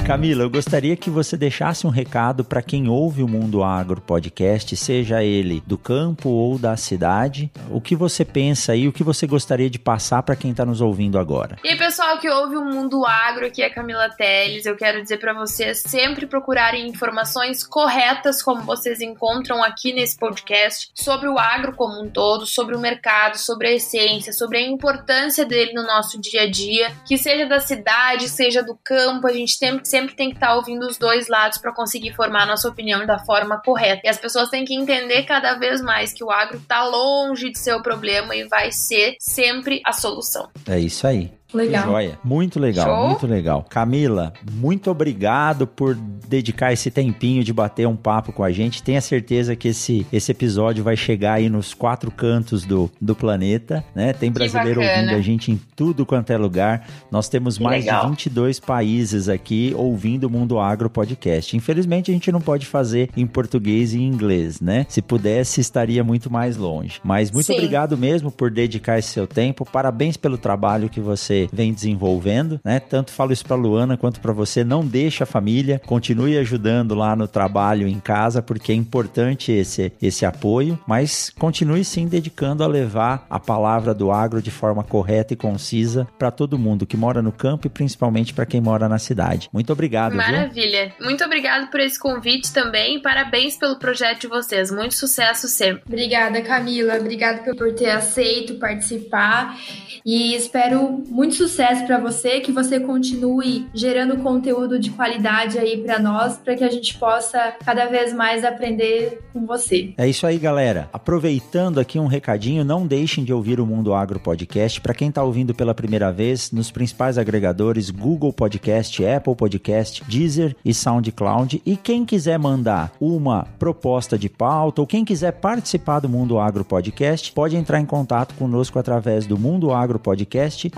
Camila, 0.05 0.43
eu 0.43 0.49
gostaria 0.49 0.97
que 0.97 1.09
você 1.09 1.37
deixasse 1.37 1.87
um 1.87 1.89
recado 1.89 2.43
para 2.43 2.61
quem 2.61 2.89
ouve 2.89 3.23
o 3.23 3.27
Mundo 3.27 3.63
Agro 3.63 4.01
Podcast, 4.01 4.75
seja 4.75 5.23
ele 5.23 5.63
do 5.65 5.77
campo 5.77 6.27
ou 6.27 6.59
da 6.59 6.75
cidade. 6.75 7.49
O 7.71 7.79
que 7.79 7.95
você 7.95 8.25
pensa 8.25 8.75
e 8.75 8.85
o 8.85 8.91
que 8.91 9.01
você 9.01 9.25
gostaria 9.25 9.69
de 9.69 9.79
passar 9.79 10.21
para 10.21 10.35
quem 10.35 10.51
está 10.51 10.65
nos 10.65 10.81
ouvindo 10.81 11.17
agora? 11.17 11.57
E 11.63 11.69
aí, 11.69 11.77
pessoal 11.77 12.19
que 12.19 12.29
ouve 12.29 12.57
o 12.57 12.65
Mundo 12.65 13.05
Agro, 13.05 13.45
aqui 13.45 13.61
é 13.61 13.69
Camila 13.69 14.09
Teles. 14.09 14.65
Eu 14.65 14.75
quero 14.75 15.01
dizer 15.01 15.19
para 15.19 15.33
vocês 15.33 15.81
sempre 15.87 16.27
procurarem 16.27 16.85
informações 16.89 17.65
corretas, 17.65 18.43
como 18.43 18.61
vocês 18.63 18.99
encontram 18.99 19.63
aqui 19.63 19.93
nesse 19.93 20.17
podcast, 20.17 20.89
sobre 20.93 21.29
o 21.29 21.39
agro 21.39 21.73
como 21.77 22.03
um 22.03 22.09
todo, 22.09 22.45
sobre 22.45 22.75
o 22.75 22.79
mercado, 22.79 23.37
sobre 23.37 23.69
a 23.69 23.71
essência, 23.71 24.33
sobre 24.33 24.57
a 24.57 24.67
importância 24.67 25.45
dele 25.45 25.71
no 25.71 25.83
nosso 25.83 26.19
dia 26.19 26.41
a 26.41 26.51
dia, 26.51 26.91
que 27.07 27.17
seja 27.17 27.45
da 27.45 27.61
cidade, 27.61 28.27
seja 28.27 28.61
do 28.61 28.77
campo, 28.83 29.27
a 29.27 29.31
gente 29.31 29.53
sempre, 29.53 29.92
sempre 29.93 30.15
tem 30.15 30.29
que 30.31 30.37
estar 30.37 30.55
ouvindo 30.55 30.87
os 30.87 30.97
dois 30.97 31.27
lados 31.27 31.59
para 31.59 31.71
conseguir 31.71 32.15
formar 32.15 32.43
a 32.43 32.45
nossa 32.47 32.67
opinião 32.67 33.05
da 33.05 33.19
forma 33.19 33.61
correta. 33.63 34.01
E 34.03 34.09
as 34.09 34.17
pessoas 34.17 34.49
têm 34.49 34.65
que 34.65 34.73
entender 34.73 35.21
cada 35.21 35.53
vez 35.53 35.83
mais 35.83 36.11
que 36.11 36.23
o 36.23 36.31
agro 36.31 36.57
está 36.57 36.83
longe 36.83 37.51
de 37.51 37.59
ser 37.59 37.75
o 37.75 37.83
problema 37.83 38.35
e 38.35 38.47
vai 38.47 38.71
ser 38.71 39.15
sempre 39.19 39.81
a 39.85 39.93
solução. 39.93 40.49
É 40.67 40.79
isso 40.79 41.05
aí. 41.05 41.31
Legal. 41.53 41.85
Joia. 41.85 42.19
Muito 42.23 42.59
legal, 42.59 42.85
Show. 42.87 43.07
muito 43.09 43.27
legal. 43.27 43.65
Camila, 43.69 44.33
muito 44.51 44.89
obrigado 44.89 45.67
por 45.67 45.95
dedicar 45.95 46.73
esse 46.73 46.89
tempinho 46.89 47.43
de 47.43 47.53
bater 47.53 47.87
um 47.87 47.95
papo 47.95 48.31
com 48.31 48.43
a 48.43 48.51
gente. 48.51 48.81
Tenha 48.81 49.01
certeza 49.01 49.55
que 49.55 49.69
esse, 49.69 50.05
esse 50.11 50.31
episódio 50.31 50.83
vai 50.83 50.95
chegar 50.95 51.33
aí 51.33 51.49
nos 51.49 51.73
quatro 51.73 52.09
cantos 52.11 52.65
do, 52.65 52.89
do 52.99 53.15
planeta, 53.15 53.83
né? 53.95 54.13
Tem 54.13 54.31
brasileiro 54.31 54.81
ouvindo 54.81 55.11
a 55.15 55.21
gente 55.21 55.51
em 55.51 55.59
tudo 55.75 56.05
quanto 56.05 56.31
é 56.31 56.37
lugar. 56.37 56.87
Nós 57.11 57.29
temos 57.29 57.57
Que 57.57 57.63
mais 57.63 57.85
legal. 57.85 58.03
de 58.03 58.09
22 58.09 58.59
países 58.59 59.29
aqui 59.29 59.73
ouvindo 59.77 60.25
o 60.25 60.29
Mundo 60.29 60.59
Agro 60.59 60.89
Podcast. 60.89 61.55
Infelizmente 61.55 62.09
a 62.11 62.13
gente 62.13 62.31
não 62.31 62.41
pode 62.41 62.65
fazer 62.65 63.09
em 63.15 63.27
português 63.27 63.93
e 63.93 63.99
em 63.99 64.07
inglês, 64.07 64.59
né? 64.59 64.85
Se 64.89 65.01
pudesse, 65.01 65.61
estaria 65.61 66.03
muito 66.03 66.31
mais 66.31 66.57
longe. 66.57 66.99
Mas 67.03 67.29
muito 67.31 67.47
Sim. 67.47 67.53
obrigado 67.53 67.97
mesmo 67.97 68.31
por 68.31 68.49
dedicar 68.49 68.97
esse 68.99 69.09
seu 69.09 69.27
tempo. 69.27 69.65
Parabéns 69.65 70.17
pelo 70.17 70.37
trabalho 70.37 70.89
que 70.89 70.99
você 70.99 71.42
vem 71.51 71.73
desenvolvendo, 71.73 72.59
né? 72.63 72.79
Tanto 72.79 73.11
falo 73.11 73.33
isso 73.33 73.45
para 73.45 73.55
Luana 73.55 73.97
quanto 73.97 74.19
para 74.19 74.31
você. 74.33 74.63
Não 74.63 74.85
deixe 74.85 75.23
a 75.23 75.25
família, 75.25 75.81
continue 75.85 76.37
ajudando 76.37 76.93
lá 76.95 77.15
no 77.15 77.27
trabalho 77.27 77.87
em 77.87 77.99
casa, 77.99 78.41
porque 78.41 78.71
é 78.71 78.75
importante 78.75 79.51
esse 79.51 79.91
esse 80.01 80.25
apoio, 80.25 80.77
mas 80.87 81.31
continue 81.39 81.83
sim 81.83 82.07
dedicando 82.07 82.63
a 82.63 82.67
levar 82.67 83.25
a 83.29 83.39
palavra 83.39 83.93
do 83.93 84.11
agro 84.11 84.41
de 84.41 84.51
forma 84.51 84.83
correta 84.83 85.33
e 85.33 85.37
concisa 85.37 86.07
para 86.17 86.29
todo 86.31 86.57
mundo 86.57 86.85
que 86.85 86.97
mora 86.97 87.21
no 87.21 87.31
campo 87.31 87.67
e 87.67 87.69
principalmente 87.69 88.33
para 88.33 88.45
quem 88.45 88.61
mora 88.61 88.87
na 88.89 88.99
cidade. 88.99 89.49
Muito 89.53 89.71
obrigado, 89.71 90.11
viu? 90.11 90.19
Maravilha. 90.21 90.93
Muito 90.99 91.23
obrigado 91.23 91.69
por 91.71 91.79
esse 91.79 91.97
convite 91.99 92.51
também. 92.53 93.01
Parabéns 93.01 93.55
pelo 93.57 93.77
projeto 93.77 94.21
de 94.21 94.27
vocês. 94.27 94.71
Muito 94.71 94.95
sucesso 94.95 95.47
sempre. 95.47 95.83
Obrigada, 95.87 96.41
Camila. 96.41 96.97
Obrigada 96.97 97.39
por- 97.43 97.55
por 97.55 97.73
ter 97.73 97.89
aceito 97.91 98.55
participar. 98.55 99.57
E 100.05 100.35
espero 100.35 101.03
muito 101.09 101.32
sucesso 101.33 101.85
para 101.85 101.99
você, 101.99 102.39
que 102.39 102.51
você 102.51 102.79
continue 102.79 103.67
gerando 103.73 104.17
conteúdo 104.17 104.79
de 104.79 104.91
qualidade 104.91 105.57
aí 105.57 105.77
para 105.77 105.99
nós, 105.99 106.37
para 106.37 106.55
que 106.55 106.63
a 106.63 106.69
gente 106.69 106.97
possa 106.97 107.55
cada 107.63 107.85
vez 107.87 108.13
mais 108.13 108.43
aprender 108.43 109.21
com 109.33 109.45
você. 109.45 109.93
É 109.97 110.07
isso 110.07 110.25
aí, 110.25 110.37
galera. 110.37 110.89
Aproveitando 110.93 111.79
aqui 111.79 111.99
um 111.99 112.07
recadinho, 112.07 112.63
não 112.63 112.85
deixem 112.85 113.23
de 113.23 113.33
ouvir 113.33 113.59
o 113.59 113.65
Mundo 113.65 113.93
Agro 113.93 114.19
Podcast. 114.19 114.79
Para 114.79 114.93
quem 114.93 115.09
está 115.09 115.23
ouvindo 115.23 115.53
pela 115.53 115.73
primeira 115.73 116.11
vez, 116.11 116.51
nos 116.51 116.71
principais 116.71 117.17
agregadores 117.17 117.89
Google 117.89 118.31
Podcast, 118.31 119.05
Apple 119.05 119.35
Podcast, 119.35 120.03
Deezer 120.07 120.55
e 120.63 120.73
SoundCloud. 120.73 121.61
E 121.65 121.75
quem 121.75 122.05
quiser 122.05 122.37
mandar 122.37 122.91
uma 122.99 123.45
proposta 123.57 124.17
de 124.17 124.29
pauta 124.29 124.81
ou 124.81 124.87
quem 124.87 125.03
quiser 125.03 125.31
participar 125.33 125.99
do 125.99 126.09
Mundo 126.09 126.39
Agro 126.39 126.63
Podcast, 126.63 127.31
pode 127.31 127.55
entrar 127.55 127.79
em 127.79 127.85
contato 127.85 128.35
conosco 128.35 128.77
através 128.77 129.25
do 129.25 129.37
Mundo 129.37 129.71
Agro 129.71 129.99
Podcast 129.99 130.71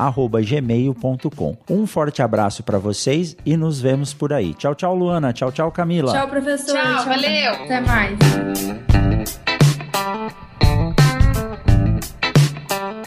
gmail.com. 0.46 1.58
Um 1.70 1.86
forte 1.86 2.22
abraço 2.22 2.64
para 2.64 2.78
vocês 2.78 3.36
e 3.46 3.58
nos 3.58 3.82
vemos 3.82 4.14
por 4.14 4.32
aí. 4.32 4.54
Tchau, 4.54 4.76
tchau, 4.76 4.96
Luana. 4.96 5.34
Tchau, 5.34 5.52
tchau, 5.52 5.72
Camila. 5.72 6.14
Tchau, 6.14 6.28
professor. 6.28 6.76
Tchau, 6.76 7.06
valeu. 7.06 7.52
Até 7.54 7.82
mais. 7.82 8.20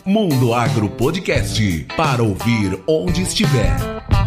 Mundo 0.04 0.54
Agro 0.54 0.88
Podcast 0.88 1.86
para 1.94 2.22
ouvir 2.22 2.82
onde 2.86 3.22
estiver. 3.22 4.17